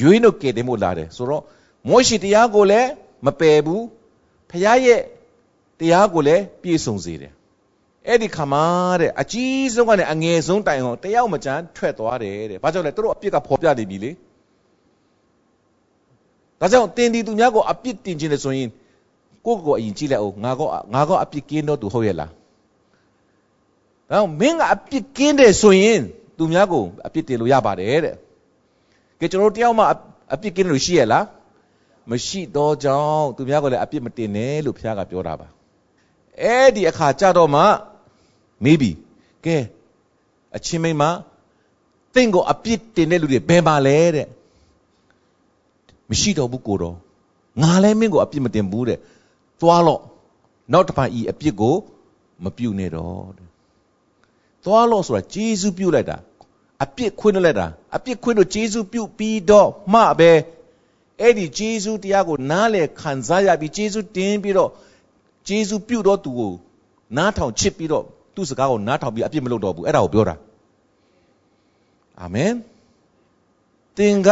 [0.00, 1.42] ရွေးလို့ကယ်တယ်မို့လာတယ်ဆိုတော့
[1.88, 2.88] မောရှိတရားကိုလည်း
[3.26, 3.84] မပယ်ဘူး
[4.50, 5.00] ဖခင်ရဲ့
[5.80, 7.32] တရားကိုလည်းပြည့်စုံစေတယ်
[8.06, 8.64] အဲ့ဒီခါမှာ
[9.00, 14.10] တဲ့အကြီးဆုံးကနေအငယ်ဆုံးတိုင်အောင်တယောက်မကြမ်းထွက်သွားတယ်တဲ့ဘာကြောင့်လဲသူတို့အပြစ်ကဖော်ပြနေပြီလေ
[16.60, 18.68] ဒါကြောင့်တင်ဒီသူများကိုအပြစ်တင်ခြင်းလေဆိုရင်
[19.46, 22.36] ကိုယ့်ကိုယ်အရင်ကြည့်လိုက်အောင်ငါကောငါကောအပြစ်ကင်းတော့သူဟုတ်ရဲ့လားဒါ
[24.08, 26.00] ကြောင့်မင်းကအပြစ်ကင်းတယ်ဆိုရင်
[26.38, 28.14] သူများကိုအပြစ်တင်လို့ရပါတယ်တဲ့
[29.20, 29.84] ကဲကျွန်တော်တို့တယောက်မှ
[30.32, 31.24] အပြစ်ကင်းလို့ရှိရဲ့လား
[32.10, 35.48] မရှိတော့ကြောင်းသူများကလည်းအပြစ်မတင်နဲ့လို့ဘုရားကပြောတာပါ
[36.42, 37.62] အဲ့ဒီအခါကြတော့မှ
[38.64, 38.90] မေးပြီ
[39.44, 39.56] ကဲ
[40.56, 41.02] အချင်းမိမ
[42.14, 44.26] တင့်ကိုအပြစ်တင်တဲ့လူတွေဘယ်မှာလဲတဲ့
[46.10, 46.96] မရှိတော့ဘူးကိုတော့
[47.62, 48.98] ငါလည်းမင်းကိုအပြစ်မတင်ဘူးတဲ့
[49.60, 50.00] သွားတော့
[50.72, 51.74] နောက်တစ်ဖန်ဤအပြစ်ကို
[52.44, 53.48] မပြုတ်နဲ့တော့တဲ့
[54.64, 56.16] သွားလို့ဆိုတာဂျေဇုပြုတ်လိုက်တာ
[56.84, 60.32] အပြစ်ခွင့်လိုက်တာအပြစ်ခွင့်လို့ဂျေဇုပြုတ်ပြီးတော့မှပဲ
[61.20, 64.70] အဲ့ဒီဂျေဇုတရားကိုနားလေခံစားရပြီးဂျေဇုတင်းပြီးတော့
[65.48, 66.52] ဂျေဇုပြုတ်တော့သူကို
[67.16, 68.04] နားထောင်ချစ်ပြီးတော့
[68.34, 70.34] သူ့စကားကိုနားထောင်ပြီးအပြစ်မလုပ်တော့ဘူးအဲ့ဒါကိုပြောတာ
[72.20, 72.52] အာမင်
[73.96, 74.28] တင်က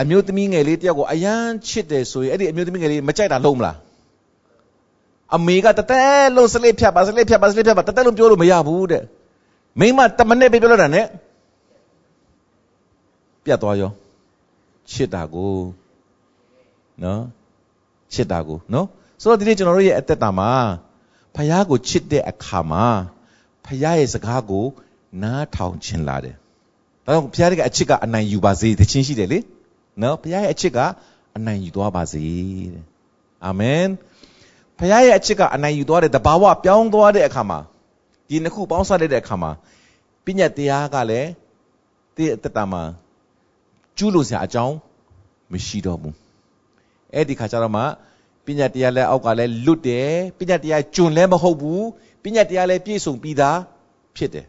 [0.00, 3.76] အမျိုးသမီးငယ်လေးတယောက်ကိုအယမ်းချစ်တယ်ဆိုရင်အဲ့ဒီအမျိုးသမီးငယ်လေးမကြိုက်တာလုံးမလား
[5.36, 6.02] အမေကတတဲ
[6.36, 9.02] လုံးစလိဖြတ်ပါစလိဖြတ်ပါစလိဖြတ်ပါတတဲလုံးပြောလို့မရဘူးတဲ့
[9.80, 11.06] မိမတမနဲ့ပဲပြောလို့တာနဲ့
[13.44, 13.90] ပြတ်သွားရော
[14.90, 15.56] ချစ်တာကို
[17.02, 17.22] နော်
[18.12, 18.86] ချစ်တာကိုနော်
[19.20, 20.50] ဆိုတော့ဒီနေ့ကျွန်တော်တို့ရဲ့အသက်တာမှာ
[21.34, 22.84] ဖခင်ကိုချစ်တဲ့အခါမှာ
[23.64, 24.64] ဖခင်ရဲ့စကားကို
[25.22, 26.34] နားထောင်ခြင်းလာတယ်
[27.06, 29.38] ဒါကြောင့်ဖခင်ကအချစ်ကအနိုင်ယူပါစေတခြင်းရှိတယ်လေ
[30.00, 30.78] နော်ဘုရားရဲ့အချစ်က
[31.36, 32.24] အနိုင်ယူသွားပါစေ
[32.74, 32.84] တဲ့
[33.46, 33.86] အာမင်
[34.78, 37.58] ဘဖခင်ရဲ့အချစ်ကအနိုင်ယူသွားတဲ့တဘာဝပြောင်းသွားတဲ့အခါမှာ
[38.28, 39.50] ဒီနှစ်ခုပေါင်းစပ်လိုက်တဲ့အခါမှာ
[40.24, 41.28] ပညာတရားကလည်း
[42.16, 42.82] တည့်အတ္တမှာ
[43.96, 44.74] ကျူးလို့စရာအကြောင်း
[45.52, 46.14] မရှိတော့ဘူး
[47.14, 47.82] အဲ့ဒီခါကျတော့မှ
[48.46, 51.84] ပညာတရားလည်းအောက်ကလည်းလွတ်တယ်ပညာတရားကျွန်းလည်းမဟုတ်ဘူး
[52.22, 53.58] ပညာတရားလည်းပြည့်စုံပြီးသား
[54.16, 54.46] ဖြစ်တယ်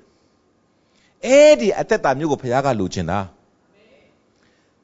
[1.26, 3.20] အဲ့ဒီအသက်တာမျိုးကိုဘုရားကလိုချင်တာ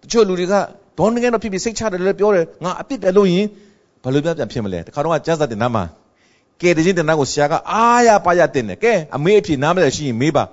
[0.03, 0.53] တချို့လူတွေက
[0.97, 3.45] ဘောင်းငယ်တော့ဖြစ်ပြီးစိတ်ချတယ်လည်းပြောတယ်ငါအပြစ်ပဲလို့ရင်
[4.03, 5.83] ဘာလို့ပြပြန်ဖြစ်မလဲတခါတော့ကျမ်းစာတင်နာမှာ
[6.61, 10.43] ကဲတခြင်းတင်နာကိုဆရာကအားရပါရတင်တယ်ကဲအမေအဖြစ်နားမလဲရှိရင်မေးပါ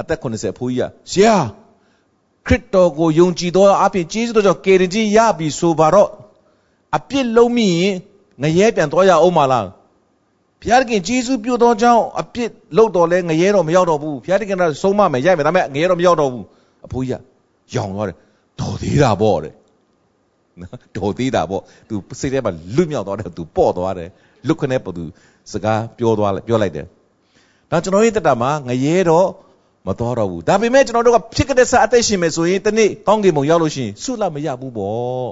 [0.00, 1.36] အသက်80အဖိုးကြီးကဆရာ
[2.46, 6.10] ခရစ်တော်ကိုယုံကြည်သောအဖြစ်ကျေးဇူးတော်ကြောင့်ကယ်တင်ခြင်းရပြီဆိုပါတော့
[6.96, 7.94] အပြစ်လုံးမိရင်
[8.42, 9.66] ငရဲပြန်သွားရအောင်မလား
[10.60, 16.44] ဘုရားခင်ဂျေဇုပြုသောကြောင့်အပြစ်လုပ်တော်လဲငရဲတော့မရောက်တော့ဘူးဘုရားခင်ကဆုံးမမယ်ရိုက်မယ်ဒါပေမဲ့ငရဲတော့မရောက်တော့ဘူး
[16.86, 17.20] အဖိုးကြီး
[17.72, 18.16] ကယောင်သွားတယ်
[18.60, 19.52] တော်သေးတာပေါ့တဲ့
[20.60, 24.10] နော်တော်သေးတာပေါ့သူစိတ်ထဲမှာလွတ်မြောက်သွားတယ်သူပေါ့သွားတယ်
[24.46, 25.04] လွတ်ခနဲ့ပေါ့သူ
[25.52, 26.86] စကားပြောသွားပြောလိုက်တယ်
[27.70, 29.28] ဒါကျွန်တော်ရဲ့တက်တာမှာငရဲတော့
[29.86, 35.30] မတော်တော့ဘူးဒါပေမဲ့ကျွန်တော်တို့ကဖြစ်ကြတဲ့ဆက်အသက်ရှင်မယ်ဆိုရင်တနေ့ကောင်းကင်ဘုံရောက်လို့ရှိရင်ဆုလမရဘူးပေါ့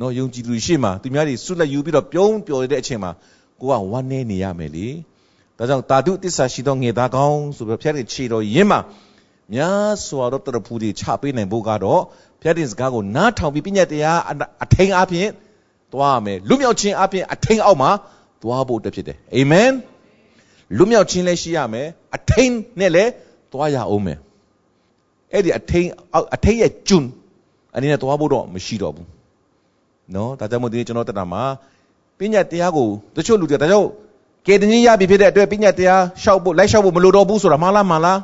[0.00, 3.10] နော်ယုံကြည်သူရှိမှသူများတွေဆုလက်ယူပြီးတော့ပြုံးပျော်နေတဲ့အချိန်မှာ
[3.60, 4.88] ကိုကဝမ်းနေနေရမယ်လေ
[5.58, 8.80] ဒါကြောင့်တာဓုတစ္ဆာရှိသောငေသားကောင်းဆိုပြီးဖျက်တဲ့ခြေတော်ရင်းမှာ
[9.54, 12.02] များစွာသောတရဖူတွေချပေးနိုင်ဖို့ကတော့
[12.42, 14.18] ဖျက်တဲ့စကားကိုနားထောင်ပြီးပညာတရား
[14.64, 15.28] အထိန်အပြင်
[15.92, 17.90] သွားမယ်လွမြောက်ခြင်းအပြင်အထိန်အောက်မှာ
[18.42, 19.70] သွားဖို့တဖြစ်တယ်အာမင်
[20.76, 21.86] လွမြောက်ခြင်းလည်းရှိရမယ်
[22.16, 23.10] အထိန်နဲ့လည်း
[23.52, 24.18] သွားရအောင်မယ်
[25.32, 25.88] အဲ့ဒီအထိန်
[26.34, 27.08] အထိန်ရဲ့ကျွန်း
[27.74, 29.08] အနေနဲ့သွားဖို့တော့မရှိတော့ဘူး
[30.14, 31.42] နော်ဒါကြောင့်မို့ဒီကျွန်တော်တက်တာမှာ
[32.18, 33.88] ပညာတရားကိုတချို့လူတွေဒါကြောင့်
[34.46, 38.18] ကေတင်းရပြီဖြစ်တဲ့အတွက်ပညာတရားရှောက်ဖို့လိုက်ရှောက်ဖို့မလိုတော့ဘူးဆိုတာမှားလားမှားလား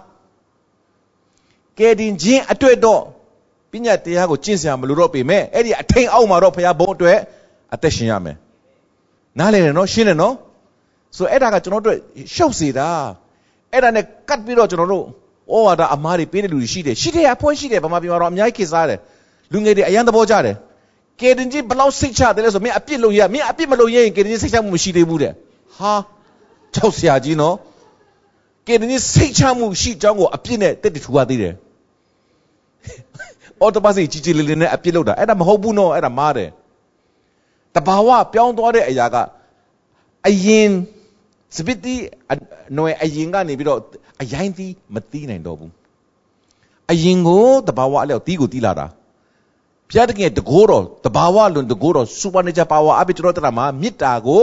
[1.78, 3.17] ကေတင်ချင်းအတွက်တော့ပ
[3.84, 7.18] ညာတရားကိုကျင့်စရာမလိုတော့ပေမဲ့အဲ့ဒီအထိန်အောက်မှာတော့ဘုရားဘုံအတွက်
[7.74, 8.36] အသက်ရှင်ရမယ်
[9.38, 10.34] နားလည်တယ်နော်ရှင်းတယ်နော်
[11.16, 11.96] ဆိုအဲ့ဒါကကျွန်တော်တို့
[12.34, 12.88] ရှောက်စေတာ
[13.72, 15.04] အဲ့ဒါနဲ့ကတ်ပြီးတော့ကျွန်တော်တို့
[15.52, 18.98] ဩဝါဒအမားတွေပေးတဲ့လူတွေရှိတယ်ရှိတယ်အဖွဲရှိတယ်ဗမာပြည်မှာတော့အများကြီးခေစားတယ်
[19.52, 20.56] လူငယ်တွေအရန်သဘောကျတယ်
[21.20, 25.32] ကေတင်ကြီးဘလောက်စိတ်ချတယ်လဲဆိုမင်းအပြစ်လုပ်ရမင်းအပြစ်မလုပ်ရင်ကေတင်ကြီးစိတ်ချမှုမရှိသေးဘူးတဲ့
[25.76, 25.92] ဟာ
[26.74, 27.54] ကြောက်စရာကြီးနော်
[28.66, 31.54] ကေတင်ကြီးစိတ်ချမှုရှိကြောင်းကိုအပြစ်နဲ့တက်တထူရသေးတယ်
[33.61, 36.50] အော်တပတ်စီကြီးကြီးလေးလေးနဲ့အပြစ်လုပ်တာအဲ့ဒါမဟုတ်ဘူးနော်အဲ့ဒါမားတယ်
[37.74, 39.16] တဘာဝပြောင်းသွားတဲ့အရာက
[40.28, 40.70] အရင်
[41.56, 41.94] စပစ်တီ
[42.76, 43.80] နွယ်အရင်ကနေပြီးတော့
[44.22, 45.72] အရင်တီးမတီးနိုင်တော့ဘူး
[46.92, 48.86] အရင်ကိုတဘာဝအလျောက်တီးကိုတီးလာတာ
[49.88, 54.42] ဘုရားတခင်တကိုးတော်တဘာဝလွန်တကိုးတော် supernatural power အပိကျွန်တော်တရမှာမေတ္တာကို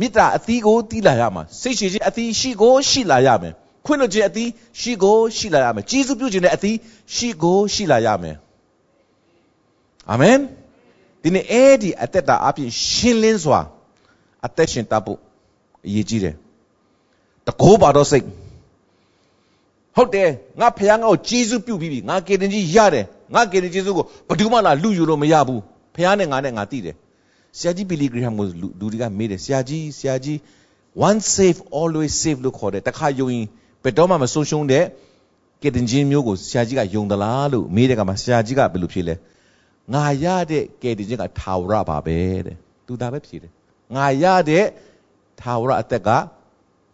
[0.00, 3.54] မေတ္တာအသီးကိုတီးလာရမှာစိတ်ရှိခြင်းအသီးရှိကိုရှိလာရမယ်
[3.86, 4.48] ခွင့်လွှတ်ခြင်းအသီး
[4.80, 6.76] ရှိကိုရှိလာရမယ်ကျေးဇူးပြုခြင်းတဲ့အသီး
[7.14, 8.36] ရှိကိုရှိလာရမယ်
[10.10, 10.38] အာမင်
[11.22, 13.60] ဒီနေ့အဲ့ဒီအသက်တာအပြင်ရှင်းလင်းစွာ
[14.46, 15.18] အသက်ရှင်တတ်ဖို့
[15.86, 16.34] အရေးကြီးတယ်
[17.46, 18.26] တကိုးပါတော့စိတ်
[19.96, 20.30] ဟုတ်တယ်
[20.60, 25.62] ငါဖခင်ငါ့ကိုကျေးဇူးပြုပြီးပြီငါကေတင်ကြီးရတယ်ငါကေတင်ကျေးဇူးကိုဘယ်သူမှလာလူယူလို့မရဘူး
[25.94, 26.94] ဖခင်နဲ့ငါနဲ့ငါသိတယ်
[27.58, 30.36] ဆရာကြီးဘီလီဂရမ်ကိုလူတွေကမေးတယ်ဆရာကြီးဆရာကြီး
[31.08, 33.46] one save always save လို့ခေါ်တယ်တခါယုံရင်
[33.86, 34.84] ဘယ်တော့မှမဆုံးရှုံးတဲ့
[35.62, 39.14] ကေတင်ချင်းမျိုးကိုဆရာကြီးကယုံသလားလို့မေးတဲ့ကမှာဆရာကြီးကဘယ်လိုဖြေလဲ
[39.94, 42.56] ငါရတဲ့ကေတင်ချင်းကထာဝရပါပဲတဲ့
[42.86, 43.52] သူဒါပဲဖြေတယ်
[43.96, 44.64] ငါရတဲ့
[45.40, 46.10] ထာဝရအသက်က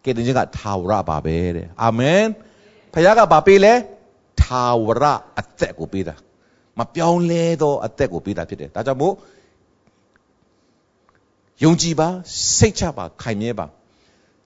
[0.03, 2.23] ကေတင်ချင်းကထာဝရပါပဲတဲ့အာမင်
[2.93, 3.73] ဖခင်ကဘာပေးလဲ
[4.41, 5.03] ထာဝရ
[5.39, 6.15] အသက်ကိုပေးတာ
[6.79, 9.13] မပြောင်းလဲသောအသက်ကိုပေးတာဖြစ်တယ်ဒါကြောင့်မို့
[11.63, 12.07] ယုံကြည်ပါ
[12.57, 13.67] စိတ်ချပါခိုင်မြဲပါ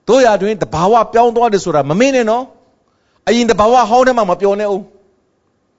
[0.08, 2.44] တို့ရတွင်တဘာဝပြောင်းသွားတယ်ဆိုတာမမင်းနဲ့နော်
[3.28, 4.82] အရင်တဘာဝဟောင်းထဲမှာမပြောနဲ့အောင်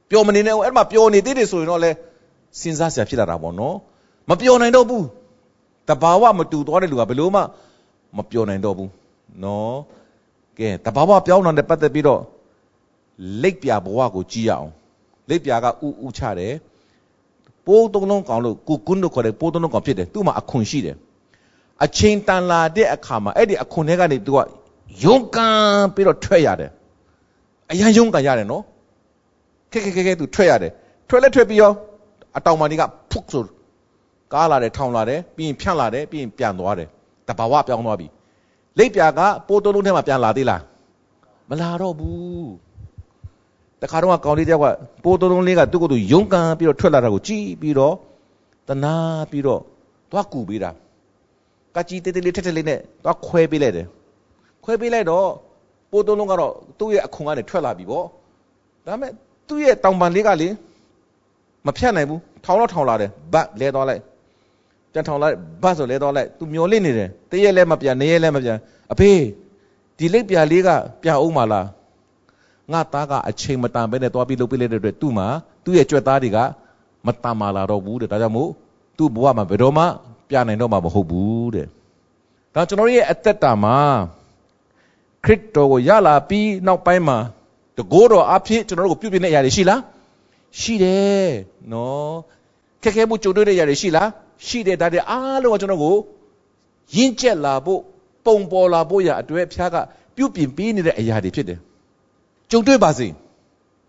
[0.09, 1.91] ပြောမနေနဲ့အောင်အဲ့မှာပြောနေသေးတယ်ဆိုရင်တော့လဲ
[2.59, 3.75] စဉ်းစားစရာဖြစ်လာတာပေါ့နော်
[4.29, 5.05] မပြောနိုင်တော့ဘူး
[5.89, 7.41] တဘာဝမတူသွားတဲ့လူကဘယ်လို့မှ
[8.17, 8.89] မပြောနိုင်တော့ဘူး
[9.43, 9.75] နော်
[10.57, 12.21] ကဲတဘာဝပြောင်းတာနဲ့ပတ်သက်ပြီးတော့
[13.41, 14.71] လက်ပြဘဝကိုကြည့်ရအောင်
[15.29, 15.69] လက်ပြကဥ
[16.05, 16.53] ဥချတယ်
[17.65, 20.95] ပိုးတုံးလုံးကောင်လို့ကုကွန်းလို့ခေါ်တယ်ပိုးတုံးလုံးကောင်ဖြစ်တယ်သူ့မှာအခွန်ရှိတယ်
[21.85, 24.39] အချိန်တန်လာတဲ့အခါမှာအဲ့ဒီအခွန်ထဲကနေသူက
[25.03, 25.59] ယုံကန်
[25.95, 26.71] ပြီးတော့ထွက်ရတယ်
[27.71, 28.63] အရန်ယုံကန်ရတယ်နော်
[29.71, 30.71] ခဲခဲခဲခဲသူထွက်ရတယ်
[31.09, 31.71] ထွက်လက်ထွက်ပြီးရော
[32.37, 33.43] အတောင်မာဒီကဖုတ်ဆို
[34.33, 36.87] ကားလာတယ်ထောင်လာတယ်ပြီးရင်ဖြန့်လာတယ်ပြီးရင်ပြန်သွားတယ်
[37.27, 38.07] တဘာဝပြောင်းသွားပြီ
[38.77, 40.61] လိပ်ပြာကပိုးတုံးလုံးထဲမှာပြန်လာသေးလား
[41.49, 42.49] မလာတော့ဘူး
[43.81, 44.65] တခါတော့ကောင်လေးတယောက်က
[45.03, 47.95] ပိုးတုံးလုံးလေးကသူ့ကိုယ်သူယုံကန်ပြီးတော့ထွက်လာတာကိုကြည့်ပြီးတော့
[48.67, 48.95] တနာ
[49.31, 49.61] ပြီးတော့
[50.11, 50.71] သွားကူပေးတာ
[51.79, 53.87] ကကြီးတေးတေးလေးထက်ထက်လေးနဲ့သွားခွဲပေးလိုက်တယ်
[54.63, 55.27] ခွဲပေးလိုက်တော့
[55.91, 58.05] ပိုးတုံးလုံးကတော့သူ့ရဲ့အခွန်ကနေထွက်လာပြီပေါ့
[58.85, 59.11] ဒါပေမဲ့
[59.47, 60.49] သူ့ရဲ့တောင်ပန်လေးကလေ
[61.65, 64.01] မဖြတ်နိုင်ဘူးထောင်တော့ထောင်လာတယ်ဘတ်လဲသွားလိုက်
[64.93, 68.57] ပြန်ထောင်လိုက်ဘတ်ဆိုလဲတော့လိုက်သူမျောလင့်နေတယ်တရက်လဲမပြန်နေရက်လဲမပြန်
[68.91, 69.11] အဖေ
[69.97, 70.69] ဒီလိပ်ပြာလေးက
[71.01, 71.65] ပြန်အောင်မလား
[72.71, 75.27] ငါသားကအချိန်မတန်ပဲနဲ့သွားပြီးလုပ်ပေးလိုက်တဲ့အတွက်သူ့မှာ
[75.63, 76.37] သူ့ရဲ့ကြွက်သားတွေက
[77.05, 78.49] မတန်မာလာတော့ဘူးတဲ့ဒါကြောင့်မို့
[78.97, 79.85] သူ့ဘဝမှာဘယ်တော့မှ
[80.29, 81.67] ပြနိုင်တော့မှာမဟုတ်ဘူးတဲ့
[82.53, 83.77] ဒါကျွန်တော်ရဲ့အသက်တာမှာ
[85.25, 87.17] ခရစ်တော်ကိုရလာပြီးနောက်ပိုင်းမှာ
[87.77, 89.81] တကိုးတော်အဖြစ်ကျွန်တော်တို့ကိုပြုပြင်တဲ့အရာတွေရှိလား
[90.59, 91.29] ရှိတယ်
[91.71, 92.15] နော်
[92.83, 94.09] ခက်ခဲမှုကြုံတွေ့တဲ့အရာတွေရှိလား
[94.47, 95.95] ရှိတယ်ဒါတွေအားလုံးကကျွန်တော်ကို
[96.95, 97.81] ရင့်ကျက်လာဖို့
[98.25, 99.75] ပုံပေါ်လာဖို့ရအတွက်ဖျားက
[100.15, 101.59] ပြုပြင်ပေးနေတဲ့အရာတွေဖြစ်တယ်
[102.51, 103.07] ကြုံတွေ့ပါစေ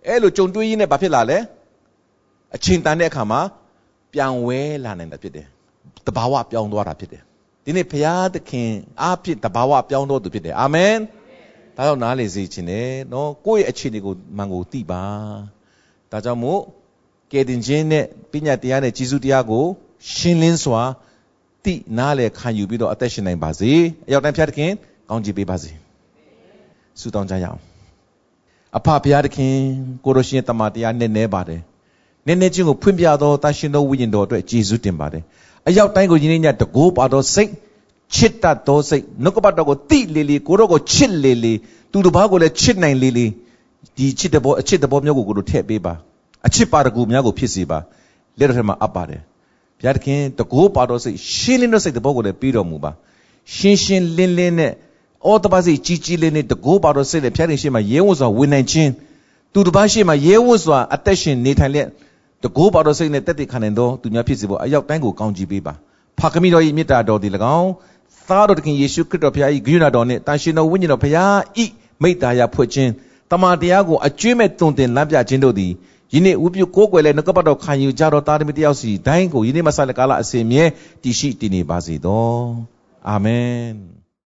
[0.07, 1.38] အဲ့လိုကြုံတွေ့ရင်းနဲ့ဘာဖြစ်လာလဲ
[2.55, 3.41] အချိန်တန်တဲ့အခါမှာ
[4.12, 5.47] ပြန်ဝဲလာနိုင်တာဖြစ်တယ်
[6.07, 7.22] တဘာဝပြောင်းသွားတာဖြစ်တယ်
[7.64, 8.70] ဒီနေ့ဘုရားသခင်
[9.03, 10.95] အားဖြင့်တဘာဝပြောင်းတော်သူဖြစ်တယ်အာမင်
[11.76, 15.05] ဒါကြောင့်နားလေစေခြင်းနဲ့နော်ကိုယ့်ရဲ့အခြေအနေကိုမှန်ကိုသိပါ
[16.11, 16.61] ဒါကြောင့်မို့
[17.32, 19.64] ကယ်တင်ခြင်းနဲ့ပညာတရားနဲ့ကြီးစုတရားကို
[20.14, 20.82] ရှင်းလင်းစွာ
[21.64, 23.72] သိနားလေခံယူပြီးတော့အသက်ရှင်နိုင်ပါစေ
[24.09, 24.70] အရောက်တိုင်းဘုရားသခင်
[25.09, 25.70] ကောင်းချီးပေးပါစေ
[27.01, 27.61] ဆုတောင်းကြရအောင်
[28.76, 29.55] အဖဘုရားသခင်
[30.05, 31.61] ကိုရရှင်တမန်တရားနဲ့နဲပါတယ်
[32.26, 35.22] နည်းနည်းချင်းကိုဖွင့်ပြသောတန်ရှင်သောဝိညာဉ်တော်အတွက်ယေရှုတင်ပါတယ်
[35.68, 37.50] အရောက်တိုင်းကိုယင်းညတကိုးပါသောစိတ်
[38.14, 41.54] ချစ်တတ်သောစိတ်နှုတ်ကပတ်တော်ကိုတိလေလေကိုတော့ကိုချစ်လေလေ
[41.92, 43.26] သူတစ်ပါးကိုလည်းချစ်နိုင်လေလေ
[43.96, 45.94] ဒီချစ်တဲ့ဘောအချစ်တဲ့ဘောမျိုးကိုကိုတို့ထည့်ပေးပါ
[46.46, 47.78] အချစ်ပါတကူများကိုဖြစ်စေပါ
[48.38, 49.20] လက်တော်ထဲမှာအပ်ပါတယ်
[49.78, 52.90] ဘုရားသခင်တကိုးပါတော်စိတ်ရှင်းလင်းတဲ့စိတ်တဲ့ဘောကိုလည်းပြီးတော်မူပါ
[53.54, 54.72] ရှင်းရှင်းလင်းလင်းနဲ့
[55.26, 58.90] အော်တပါစိတ်ကြီးကြီးလေးနဲ့တကိုးပါတော်စိတ်နဲ့ဘုရားသခင်ရှေ့မှာရဲဝံ့စွာဝင်နိုင်ခြင်း
[59.52, 61.88] သူတစ်ပါးရှေ့မှာရဲဝံ့စွာအသက်ရှင်နေထိုင်လျက်
[62.45, 65.74] တကိုးပါတော်စိတ်နဲ့တက်တည်ခံနိုင်သောသူများဖြစ်စေဖို့အရောက်တိုင်းကိုကောင်းချီးပေးပါ
[66.18, 67.70] ဖခင်တော်၏မေတ္တာတော်သည်၎င်း
[68.28, 71.36] သားတော်တခင်ယေရှုခရစ်တော်ဘုရား၏ဂရုဏာတော်နှင့်တန်ရှင်တော်ဝိညာဉ်တော်ဘုရား၏
[72.03, 72.91] မိတ္တာရာဖွင့်ခြင်း
[73.30, 75.72] တမန်တရားကိုအကျွေးမဲ့တုံတင်လမ်းပြခြင်းတို့သည်
[76.14, 80.64] ယနေ့ဥပြုကိုးကွယ်လဲနှုတ်ကပတ်တော်ခံယူကြတော်သားသမီးတယောက်စီတိုင်းကိုယနေ့မှဆက်လက်ကာလအစဉ်မြဲ
[81.03, 82.30] တည်ရှိတည်နေပါစေသော
[83.09, 83.99] အာမင်